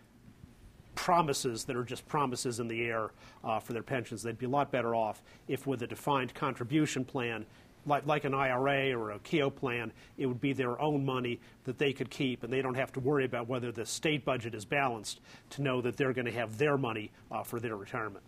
promises 0.95 1.63
that 1.65 1.75
are 1.75 1.83
just 1.83 2.07
promises 2.07 2.59
in 2.59 2.67
the 2.67 2.83
air 2.83 3.11
uh, 3.43 3.59
for 3.59 3.73
their 3.73 3.83
pensions. 3.83 4.23
They'd 4.23 4.37
be 4.37 4.45
a 4.45 4.49
lot 4.49 4.71
better 4.71 4.95
off 4.95 5.21
if, 5.47 5.65
with 5.67 5.81
a 5.81 5.87
defined 5.87 6.33
contribution 6.33 7.03
plan, 7.03 7.45
like, 7.85 8.05
like 8.05 8.23
an 8.23 8.33
IRA 8.33 8.97
or 8.97 9.11
a 9.11 9.19
Keogh 9.19 9.49
plan, 9.49 9.91
it 10.17 10.25
would 10.25 10.39
be 10.39 10.53
their 10.53 10.79
own 10.79 11.05
money 11.05 11.39
that 11.65 11.77
they 11.77 11.91
could 11.91 12.09
keep, 12.09 12.43
and 12.43 12.53
they 12.53 12.61
don't 12.61 12.75
have 12.75 12.93
to 12.93 12.99
worry 12.99 13.25
about 13.25 13.47
whether 13.47 13.71
the 13.71 13.85
state 13.85 14.23
budget 14.23 14.55
is 14.55 14.65
balanced 14.65 15.19
to 15.51 15.61
know 15.61 15.81
that 15.81 15.97
they're 15.97 16.13
going 16.13 16.25
to 16.25 16.31
have 16.31 16.57
their 16.57 16.77
money 16.77 17.11
uh, 17.31 17.43
for 17.43 17.59
their 17.59 17.75
retirement. 17.75 18.23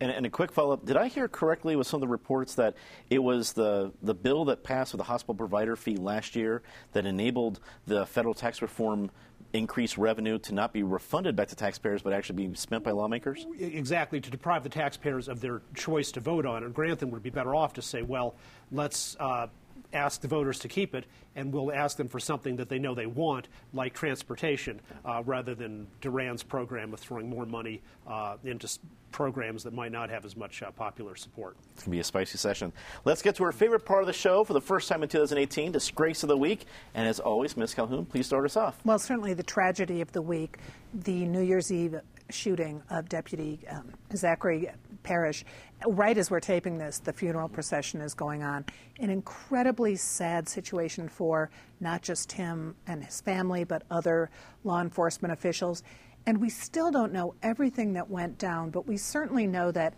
And, 0.00 0.10
and, 0.10 0.26
a 0.26 0.30
quick 0.30 0.52
follow 0.52 0.72
up: 0.72 0.84
Did 0.84 0.96
I 0.96 1.08
hear 1.08 1.28
correctly 1.28 1.76
with 1.76 1.86
some 1.86 1.98
of 1.98 2.00
the 2.02 2.08
reports 2.08 2.54
that 2.56 2.74
it 3.10 3.18
was 3.18 3.52
the 3.52 3.92
the 4.02 4.14
bill 4.14 4.44
that 4.46 4.62
passed 4.62 4.92
with 4.92 4.98
the 4.98 5.04
hospital 5.04 5.34
provider 5.34 5.76
fee 5.76 5.96
last 5.96 6.36
year 6.36 6.62
that 6.92 7.06
enabled 7.06 7.60
the 7.86 8.06
federal 8.06 8.34
tax 8.34 8.60
reform 8.60 9.10
increase 9.54 9.96
revenue 9.96 10.38
to 10.40 10.52
not 10.52 10.72
be 10.72 10.82
refunded 10.82 11.36
back 11.36 11.48
to 11.48 11.56
taxpayers, 11.56 12.02
but 12.02 12.12
actually 12.12 12.46
be 12.46 12.54
spent 12.56 12.82
by 12.82 12.90
lawmakers? 12.90 13.46
Exactly, 13.58 14.20
to 14.20 14.30
deprive 14.30 14.64
the 14.64 14.68
taxpayers 14.68 15.28
of 15.28 15.40
their 15.40 15.62
choice 15.74 16.10
to 16.12 16.20
vote 16.20 16.44
on 16.44 16.64
it. 16.64 16.74
Grantham 16.74 17.10
would 17.12 17.22
be 17.22 17.30
better 17.30 17.54
off 17.54 17.72
to 17.74 17.82
say, 17.82 18.02
well, 18.02 18.34
let's 18.72 19.16
uh, 19.20 19.46
ask 19.92 20.20
the 20.20 20.28
voters 20.28 20.58
to 20.60 20.68
keep 20.68 20.94
it, 20.94 21.04
and 21.36 21.52
we'll 21.52 21.72
ask 21.72 21.96
them 21.96 22.08
for 22.08 22.18
something 22.18 22.56
that 22.56 22.68
they 22.68 22.78
know 22.78 22.94
they 22.94 23.06
want, 23.06 23.48
like 23.72 23.94
transportation, 23.94 24.80
uh, 25.04 25.22
rather 25.24 25.54
than 25.54 25.86
Duran's 26.00 26.42
program 26.42 26.92
of 26.92 26.98
throwing 26.98 27.30
more 27.30 27.46
money 27.46 27.80
uh, 28.06 28.36
into 28.44 28.68
programs 29.14 29.62
that 29.62 29.72
might 29.72 29.92
not 29.92 30.10
have 30.10 30.24
as 30.24 30.36
much 30.36 30.60
uh, 30.60 30.72
popular 30.72 31.14
support. 31.14 31.56
It's 31.74 31.84
going 31.84 31.84
to 31.84 31.90
be 31.90 32.00
a 32.00 32.04
spicy 32.04 32.36
session. 32.36 32.72
Let's 33.04 33.22
get 33.22 33.36
to 33.36 33.44
our 33.44 33.52
favorite 33.52 33.84
part 33.84 34.02
of 34.02 34.08
the 34.08 34.12
show 34.12 34.42
for 34.42 34.54
the 34.54 34.60
first 34.60 34.88
time 34.88 35.04
in 35.04 35.08
2018, 35.08 35.70
Disgrace 35.70 36.24
of 36.24 36.28
the 36.28 36.36
Week. 36.36 36.66
And 36.94 37.06
as 37.06 37.20
always, 37.20 37.56
Ms. 37.56 37.74
Calhoun, 37.74 38.06
please 38.06 38.26
start 38.26 38.44
us 38.44 38.56
off. 38.56 38.76
Well, 38.84 38.98
certainly 38.98 39.32
the 39.32 39.44
tragedy 39.44 40.00
of 40.00 40.10
the 40.10 40.20
week, 40.20 40.58
the 40.92 41.26
New 41.26 41.42
Year's 41.42 41.70
Eve 41.70 42.00
shooting 42.28 42.82
of 42.90 43.08
Deputy 43.08 43.60
um, 43.70 43.92
Zachary 44.16 44.68
Parrish. 45.04 45.44
Right 45.86 46.18
as 46.18 46.28
we're 46.28 46.40
taping 46.40 46.76
this, 46.76 46.98
the 46.98 47.12
funeral 47.12 47.48
procession 47.48 48.00
is 48.00 48.14
going 48.14 48.42
on. 48.42 48.64
An 48.98 49.10
incredibly 49.10 49.94
sad 49.94 50.48
situation 50.48 51.08
for 51.08 51.50
not 51.78 52.02
just 52.02 52.32
him 52.32 52.74
and 52.88 53.04
his 53.04 53.20
family, 53.20 53.62
but 53.62 53.84
other 53.92 54.30
law 54.64 54.80
enforcement 54.80 55.30
officials. 55.32 55.84
And 56.26 56.40
we 56.40 56.48
still 56.48 56.90
don't 56.90 57.12
know 57.12 57.34
everything 57.42 57.92
that 57.94 58.08
went 58.08 58.38
down, 58.38 58.70
but 58.70 58.86
we 58.86 58.96
certainly 58.96 59.46
know 59.46 59.70
that 59.72 59.94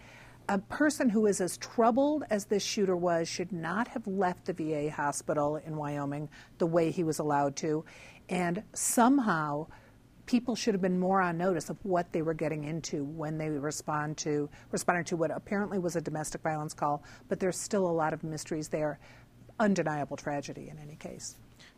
a 0.49 0.59
person 0.59 1.09
who 1.09 1.27
is 1.27 1.41
as 1.41 1.57
troubled 1.57 2.25
as 2.31 2.45
this 2.45 2.65
shooter 2.65 2.97
was 2.97 3.29
should 3.29 3.53
not 3.53 3.89
have 3.89 4.07
left 4.07 4.45
the 4.45 4.53
VA 4.53 4.91
hospital 4.91 5.57
in 5.57 5.77
Wyoming 5.77 6.29
the 6.59 6.67
way 6.67 6.91
he 6.91 7.05
was 7.05 7.19
allowed 7.19 7.57
to. 7.57 7.85
And 8.29 8.63
somehow, 8.73 9.67
people 10.27 10.55
should 10.55 10.75
have 10.75 10.83
been 10.83 10.99
more 10.99 11.21
on 11.21 11.39
notice 11.39 11.71
of 11.71 11.77
what 11.85 12.13
they 12.13 12.23
were 12.23 12.35
getting 12.35 12.65
into 12.65 13.05
when 13.05 13.39
they 13.39 13.49
respond 13.49 14.17
to 14.19 14.49
responded 14.73 15.07
to 15.07 15.17
what 15.17 15.31
apparently 15.31 15.79
was 15.79 15.97
a 15.97 16.01
domestic 16.01 16.43
violence 16.43 16.75
call, 16.75 17.03
but 17.29 17.41
there's 17.41 17.59
still 17.59 17.89
a 17.89 17.91
lot 17.91 18.13
of 18.13 18.23
mysteries 18.25 18.69
there. 18.69 18.99
Undeniable 19.59 20.17
tragedy 20.17 20.69
in 20.69 20.79
any 20.79 20.97
case. 20.97 21.37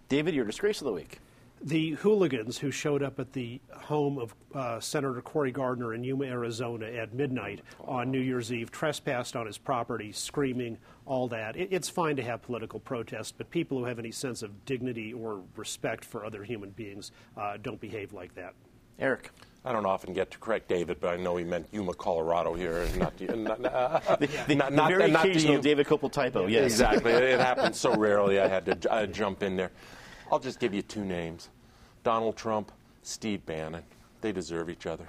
David, 0.08 0.34
your 0.34 0.44
disgrace 0.44 0.80
of 0.80 0.86
the 0.86 0.92
week 0.92 1.18
the 1.60 1.92
hooligans 1.92 2.58
who 2.58 2.70
showed 2.70 3.02
up 3.02 3.18
at 3.18 3.32
the 3.32 3.60
home 3.72 4.18
of 4.18 4.34
uh, 4.54 4.80
Senator 4.80 5.20
Cory 5.20 5.50
Gardner 5.50 5.94
in 5.94 6.04
Yuma, 6.04 6.26
Arizona 6.26 6.86
at 6.86 7.14
midnight 7.14 7.60
on 7.80 8.10
New 8.10 8.20
Year's 8.20 8.52
Eve 8.52 8.70
trespassed 8.70 9.36
on 9.36 9.46
his 9.46 9.58
property, 9.58 10.12
screaming, 10.12 10.78
all 11.06 11.28
that. 11.28 11.56
It, 11.56 11.68
it's 11.70 11.88
fine 11.88 12.16
to 12.16 12.22
have 12.22 12.42
political 12.42 12.80
protest, 12.80 13.34
but 13.38 13.50
people 13.50 13.78
who 13.78 13.84
have 13.84 13.98
any 13.98 14.10
sense 14.10 14.42
of 14.42 14.64
dignity 14.64 15.12
or 15.12 15.42
respect 15.56 16.04
for 16.04 16.24
other 16.24 16.44
human 16.44 16.70
beings 16.70 17.12
uh, 17.36 17.56
don't 17.60 17.80
behave 17.80 18.12
like 18.12 18.34
that. 18.34 18.54
Eric. 18.98 19.30
I 19.64 19.72
don't 19.72 19.86
often 19.86 20.14
get 20.14 20.30
to 20.30 20.38
correct 20.38 20.68
David, 20.68 20.98
but 21.00 21.10
I 21.10 21.16
know 21.16 21.36
he 21.36 21.44
meant 21.44 21.66
Yuma, 21.72 21.92
Colorado 21.92 22.54
here, 22.54 22.78
and 22.78 22.96
not, 22.96 23.60
not, 23.60 23.64
uh, 23.64 24.16
the, 24.20 24.28
the, 24.46 24.54
not, 24.54 24.72
not, 24.72 24.88
very 24.88 25.10
not 25.10 25.26
occasional 25.26 25.60
David 25.60 25.86
Kopel 25.86 26.10
typo. 26.10 26.46
Yes, 26.46 26.64
exactly. 26.64 27.12
it 27.12 27.40
happens 27.40 27.78
so 27.78 27.94
rarely. 27.96 28.40
I 28.40 28.46
had 28.46 28.64
to 28.66 28.92
uh, 28.92 29.06
jump 29.06 29.42
in 29.42 29.56
there. 29.56 29.72
I'll 30.30 30.38
just 30.38 30.60
give 30.60 30.74
you 30.74 30.82
two 30.82 31.04
names 31.04 31.48
Donald 32.04 32.36
Trump, 32.36 32.72
Steve 33.02 33.44
Bannon. 33.46 33.82
They 34.20 34.32
deserve 34.32 34.68
each 34.68 34.86
other. 34.86 35.06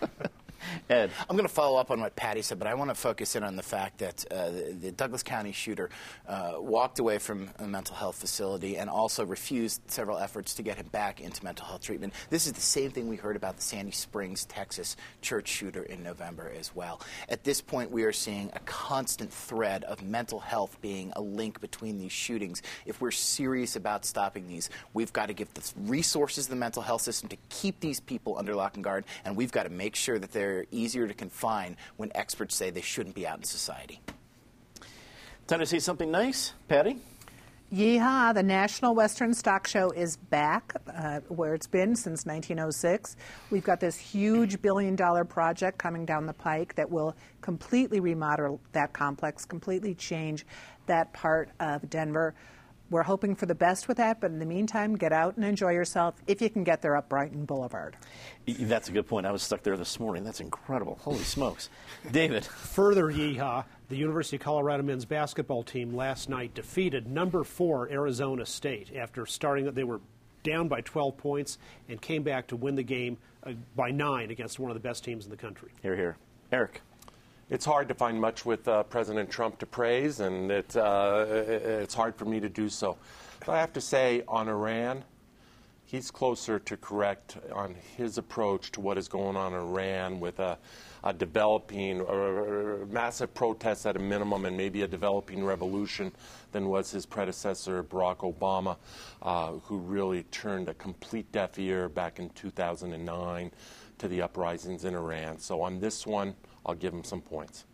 Ed. 0.90 1.10
I'm 1.28 1.36
going 1.36 1.48
to 1.48 1.54
follow 1.54 1.78
up 1.78 1.90
on 1.90 2.00
what 2.00 2.16
Patty 2.16 2.42
said, 2.42 2.58
but 2.58 2.68
I 2.68 2.74
want 2.74 2.90
to 2.90 2.94
focus 2.94 3.36
in 3.36 3.44
on 3.44 3.56
the 3.56 3.62
fact 3.62 3.98
that 3.98 4.24
uh, 4.30 4.50
the, 4.50 4.76
the, 4.80 4.92
Douglas 4.92 5.22
County 5.22 5.52
shooter 5.52 5.90
uh, 6.26 6.54
walked 6.58 6.98
away 6.98 7.18
from 7.18 7.50
a 7.58 7.66
mental 7.66 7.94
health 7.94 8.16
facility 8.16 8.76
and 8.76 8.90
also 8.90 9.24
refused 9.24 9.80
several 9.90 10.18
efforts 10.18 10.54
to 10.54 10.62
get 10.62 10.76
him 10.76 10.86
back 10.90 11.20
into 11.20 11.44
mental 11.44 11.66
health 11.66 11.82
treatment. 11.82 12.12
This 12.30 12.46
is 12.46 12.52
the 12.52 12.60
same 12.60 12.90
thing 12.90 13.08
we 13.08 13.16
heard 13.16 13.36
about 13.36 13.56
the 13.56 13.62
Sandy 13.62 13.92
Springs, 13.92 14.44
Texas 14.46 14.96
church 15.22 15.48
shooter 15.48 15.82
in 15.82 16.02
November 16.02 16.52
as 16.58 16.74
well. 16.74 17.00
At 17.28 17.44
this 17.44 17.60
point, 17.60 17.90
we 17.90 18.04
are 18.04 18.12
seeing 18.12 18.50
a 18.54 18.60
constant 18.60 19.32
thread 19.32 19.84
of 19.84 20.02
mental 20.02 20.40
health 20.40 20.78
being 20.80 21.12
a 21.16 21.20
link 21.20 21.60
between 21.60 21.98
these 21.98 22.12
shootings. 22.12 22.62
If 22.86 23.00
we're 23.00 23.10
serious 23.10 23.76
about 23.76 24.04
stopping 24.04 24.48
these, 24.48 24.70
we've 24.94 25.12
got 25.12 25.26
to 25.26 25.34
give 25.34 25.52
the 25.54 25.62
resources 25.82 26.46
of 26.46 26.50
the 26.50 26.56
mental 26.56 26.82
health 26.82 27.02
system 27.02 27.28
to 27.28 27.36
keep 27.48 27.80
these 27.80 28.00
people 28.00 28.38
under 28.38 28.54
lock 28.54 28.74
and 28.74 28.84
guard, 28.84 29.04
and 29.24 29.36
we've 29.36 29.52
got 29.52 29.64
to 29.64 29.70
make 29.70 29.94
sure 29.94 30.18
that 30.18 30.32
they're 30.32 30.57
easier 30.70 31.06
to 31.06 31.14
confine 31.14 31.76
when 31.96 32.10
experts 32.14 32.54
say 32.54 32.70
they 32.70 32.80
shouldn't 32.80 33.14
be 33.14 33.26
out 33.26 33.38
in 33.38 33.44
society. 33.44 34.00
Time 35.46 35.60
to 35.60 35.66
see 35.66 35.80
something 35.80 36.10
nice, 36.10 36.52
Patty. 36.68 36.98
Yeehaw, 37.72 38.32
the 38.32 38.42
National 38.42 38.94
Western 38.94 39.34
Stock 39.34 39.66
Show 39.66 39.90
is 39.90 40.16
back 40.16 40.72
uh, 40.90 41.20
where 41.28 41.54
it's 41.54 41.66
been 41.66 41.94
since 41.94 42.24
1906. 42.24 43.14
We've 43.50 43.62
got 43.62 43.78
this 43.78 43.98
huge 43.98 44.62
billion 44.62 44.96
dollar 44.96 45.26
project 45.26 45.76
coming 45.76 46.06
down 46.06 46.24
the 46.24 46.32
pike 46.32 46.74
that 46.76 46.90
will 46.90 47.14
completely 47.42 48.00
remodel 48.00 48.58
that 48.72 48.94
complex, 48.94 49.44
completely 49.44 49.94
change 49.94 50.46
that 50.86 51.12
part 51.12 51.50
of 51.60 51.90
Denver. 51.90 52.34
We're 52.90 53.02
hoping 53.02 53.34
for 53.34 53.44
the 53.44 53.54
best 53.54 53.86
with 53.86 53.98
that, 53.98 54.20
but 54.20 54.30
in 54.30 54.38
the 54.38 54.46
meantime, 54.46 54.96
get 54.96 55.12
out 55.12 55.36
and 55.36 55.44
enjoy 55.44 55.72
yourself 55.72 56.14
if 56.26 56.40
you 56.40 56.48
can 56.48 56.64
get 56.64 56.80
there 56.80 56.96
up 56.96 57.10
Brighton 57.10 57.44
Boulevard. 57.44 57.96
That's 58.46 58.88
a 58.88 58.92
good 58.92 59.06
point. 59.06 59.26
I 59.26 59.30
was 59.30 59.42
stuck 59.42 59.62
there 59.62 59.76
this 59.76 60.00
morning. 60.00 60.24
That's 60.24 60.40
incredible. 60.40 60.98
Holy 61.02 61.18
smokes. 61.24 61.68
David. 62.10 62.46
Further 62.46 63.04
yeehaw, 63.04 63.64
the 63.90 63.96
University 63.96 64.36
of 64.36 64.42
Colorado 64.42 64.82
men's 64.82 65.04
basketball 65.04 65.62
team 65.62 65.94
last 65.94 66.30
night 66.30 66.54
defeated 66.54 67.06
number 67.06 67.44
four 67.44 67.90
Arizona 67.90 68.46
State 68.46 68.96
after 68.96 69.26
starting, 69.26 69.70
they 69.72 69.84
were 69.84 70.00
down 70.42 70.68
by 70.68 70.80
12 70.80 71.16
points 71.18 71.58
and 71.88 72.00
came 72.00 72.22
back 72.22 72.46
to 72.46 72.56
win 72.56 72.74
the 72.74 72.82
game 72.82 73.18
uh, 73.44 73.52
by 73.76 73.90
nine 73.90 74.30
against 74.30 74.58
one 74.58 74.70
of 74.70 74.74
the 74.74 74.80
best 74.80 75.04
teams 75.04 75.24
in 75.24 75.30
the 75.30 75.36
country. 75.36 75.70
Here, 75.82 75.96
here. 75.96 76.16
Eric. 76.50 76.80
It's 77.50 77.64
hard 77.64 77.88
to 77.88 77.94
find 77.94 78.20
much 78.20 78.44
with 78.44 78.68
uh, 78.68 78.82
President 78.82 79.30
Trump 79.30 79.58
to 79.60 79.64
praise, 79.64 80.20
and 80.20 80.50
it, 80.50 80.76
uh, 80.76 81.24
it's 81.26 81.94
hard 81.94 82.14
for 82.14 82.26
me 82.26 82.40
to 82.40 82.48
do 82.50 82.68
so. 82.68 82.98
But 83.40 83.48
I 83.52 83.60
have 83.60 83.72
to 83.72 83.80
say, 83.80 84.22
on 84.28 84.50
Iran, 84.50 85.02
he's 85.86 86.10
closer 86.10 86.58
to 86.58 86.76
correct 86.76 87.38
on 87.50 87.74
his 87.96 88.18
approach 88.18 88.70
to 88.72 88.82
what 88.82 88.98
is 88.98 89.08
going 89.08 89.34
on 89.34 89.54
in 89.54 89.60
Iran 89.60 90.20
with 90.20 90.40
a, 90.40 90.58
a 91.04 91.14
developing, 91.14 92.02
a 92.06 92.84
massive 92.92 93.32
protests 93.32 93.86
at 93.86 93.96
a 93.96 93.98
minimum, 93.98 94.44
and 94.44 94.54
maybe 94.54 94.82
a 94.82 94.88
developing 94.88 95.42
revolution 95.42 96.12
than 96.52 96.68
was 96.68 96.90
his 96.90 97.06
predecessor, 97.06 97.82
Barack 97.82 98.30
Obama, 98.30 98.76
uh, 99.22 99.52
who 99.64 99.78
really 99.78 100.24
turned 100.24 100.68
a 100.68 100.74
complete 100.74 101.32
deaf 101.32 101.58
ear 101.58 101.88
back 101.88 102.18
in 102.18 102.28
2009 102.30 103.50
to 103.96 104.06
the 104.06 104.20
uprisings 104.20 104.84
in 104.84 104.94
Iran. 104.94 105.38
So 105.38 105.62
on 105.62 105.80
this 105.80 106.06
one, 106.06 106.34
I'll 106.68 106.74
give 106.74 106.92
him 106.92 107.02
some 107.02 107.22
points. 107.22 107.64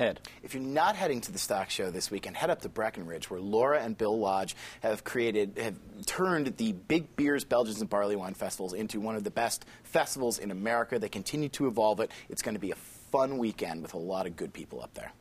Ed. 0.00 0.20
If 0.42 0.52
you're 0.52 0.62
not 0.62 0.96
heading 0.96 1.20
to 1.22 1.32
the 1.32 1.38
stock 1.38 1.70
show 1.70 1.92
this 1.92 2.10
weekend, 2.10 2.36
head 2.36 2.50
up 2.50 2.62
to 2.62 2.68
Breckenridge, 2.68 3.30
where 3.30 3.40
Laura 3.40 3.80
and 3.80 3.96
Bill 3.96 4.18
Lodge 4.18 4.56
have 4.80 5.04
created, 5.04 5.58
have 5.58 5.78
turned 6.06 6.56
the 6.56 6.72
Big 6.72 7.14
Beers, 7.14 7.44
Belgians, 7.44 7.80
and 7.80 7.88
Barley 7.88 8.16
Wine 8.16 8.34
festivals 8.34 8.72
into 8.72 8.98
one 8.98 9.14
of 9.14 9.22
the 9.22 9.30
best 9.30 9.64
festivals 9.84 10.40
in 10.40 10.50
America. 10.50 10.98
They 10.98 11.08
continue 11.08 11.48
to 11.50 11.68
evolve 11.68 12.00
it. 12.00 12.10
It's 12.28 12.42
going 12.42 12.56
to 12.56 12.60
be 12.60 12.72
a 12.72 12.76
fun 13.12 13.38
weekend 13.38 13.82
with 13.82 13.94
a 13.94 13.98
lot 13.98 14.26
of 14.26 14.34
good 14.34 14.52
people 14.52 14.82
up 14.82 14.92
there. 14.94 15.12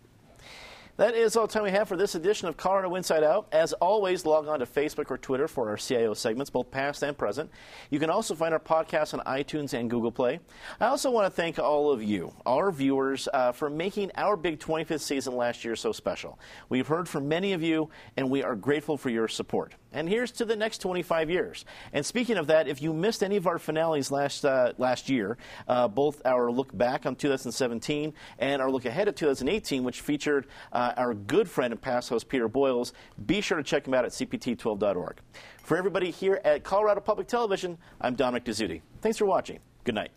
That 1.02 1.16
is 1.16 1.36
all 1.36 1.48
the 1.48 1.54
time 1.54 1.64
we 1.64 1.72
have 1.72 1.88
for 1.88 1.98
this 1.98 2.14
edition 2.14 2.48
of 2.48 2.58
Colorado 2.58 2.94
Inside 2.94 3.24
Out. 3.24 3.48
As 3.52 3.74
always, 3.74 4.24
log 4.24 4.48
on 4.48 4.60
to 4.60 4.68
Facebook 4.68 5.10
or 5.10 5.18
Twitter 5.18 5.48
for 5.48 5.68
our 5.68 5.78
CIO 5.78 6.14
segments, 6.14 6.52
both 6.52 6.70
past 6.70 7.02
and 7.02 7.18
present. 7.18 7.50
You 7.90 7.98
can 7.98 8.12
also 8.12 8.36
find 8.36 8.54
our 8.54 8.60
podcast 8.60 9.16
on 9.16 9.22
iTunes 9.22 9.74
and 9.74 9.90
Google 9.90 10.12
Play. 10.12 10.40
I 10.80 10.86
also 10.86 11.10
want 11.10 11.26
to 11.26 11.32
thank 11.32 11.58
all 11.58 11.92
of 11.92 12.04
you, 12.04 12.32
our 12.46 12.72
viewers, 12.72 13.28
uh, 13.34 13.52
for 13.52 13.68
making 13.68 14.12
our 14.14 14.38
big 14.38 14.60
25th 14.60 15.02
season 15.02 15.36
last 15.36 15.66
year 15.66 15.76
so 15.76 15.92
special. 15.92 16.38
We've 16.70 16.86
heard 16.86 17.10
from 17.10 17.28
many 17.28 17.54
of 17.54 17.64
you, 17.64 17.90
and 18.16 18.30
we 18.30 18.44
are 18.44 18.56
grateful 18.56 18.96
for 18.96 19.10
your 19.10 19.28
support. 19.28 19.74
And 19.94 20.08
here's 20.08 20.32
to 20.34 20.46
the 20.46 20.56
next 20.56 20.78
25 20.80 21.30
years. 21.30 21.66
And 21.92 22.06
speaking 22.06 22.38
of 22.38 22.48
that, 22.48 22.68
if 22.68 22.82
you 22.82 22.94
missed 22.94 23.24
any 23.24 23.36
of 23.36 23.46
our 23.46 23.60
finales 23.60 24.10
last 24.10 24.46
uh, 24.46 24.72
last 24.78 25.10
year, 25.10 25.38
uh, 25.68 25.90
both 25.90 26.22
our 26.26 26.50
look 26.50 26.76
back 26.78 27.06
on 27.06 27.16
2017 27.16 28.14
and 28.40 28.62
our 28.62 28.72
look 28.72 28.86
ahead 28.86 29.10
at 29.10 29.18
2018, 29.18 29.84
which 29.84 30.00
featured 30.00 30.48
uh, 30.72 30.91
our 30.98 31.14
good 31.14 31.50
friend 31.50 31.74
and 31.74 31.82
past 31.82 32.10
host 32.10 32.28
Peter 32.28 32.48
Boyles, 32.48 32.94
be 33.26 33.42
sure 33.42 33.58
to 33.58 33.64
check 33.64 33.88
him 33.88 33.94
out 33.94 34.06
at 34.06 34.12
cpt12.org. 34.12 35.20
For 35.64 35.78
everybody 35.78 36.12
here 36.12 36.42
at 36.44 36.64
Colorado 36.64 37.02
Public 37.02 37.28
Television, 37.28 37.78
I'm 38.00 38.16
Dominic 38.16 38.46
Dezzutti. 38.46 38.82
Thanks 39.02 39.18
for 39.18 39.26
watching. 39.26 39.60
Good 39.84 39.96
night. 39.96 40.12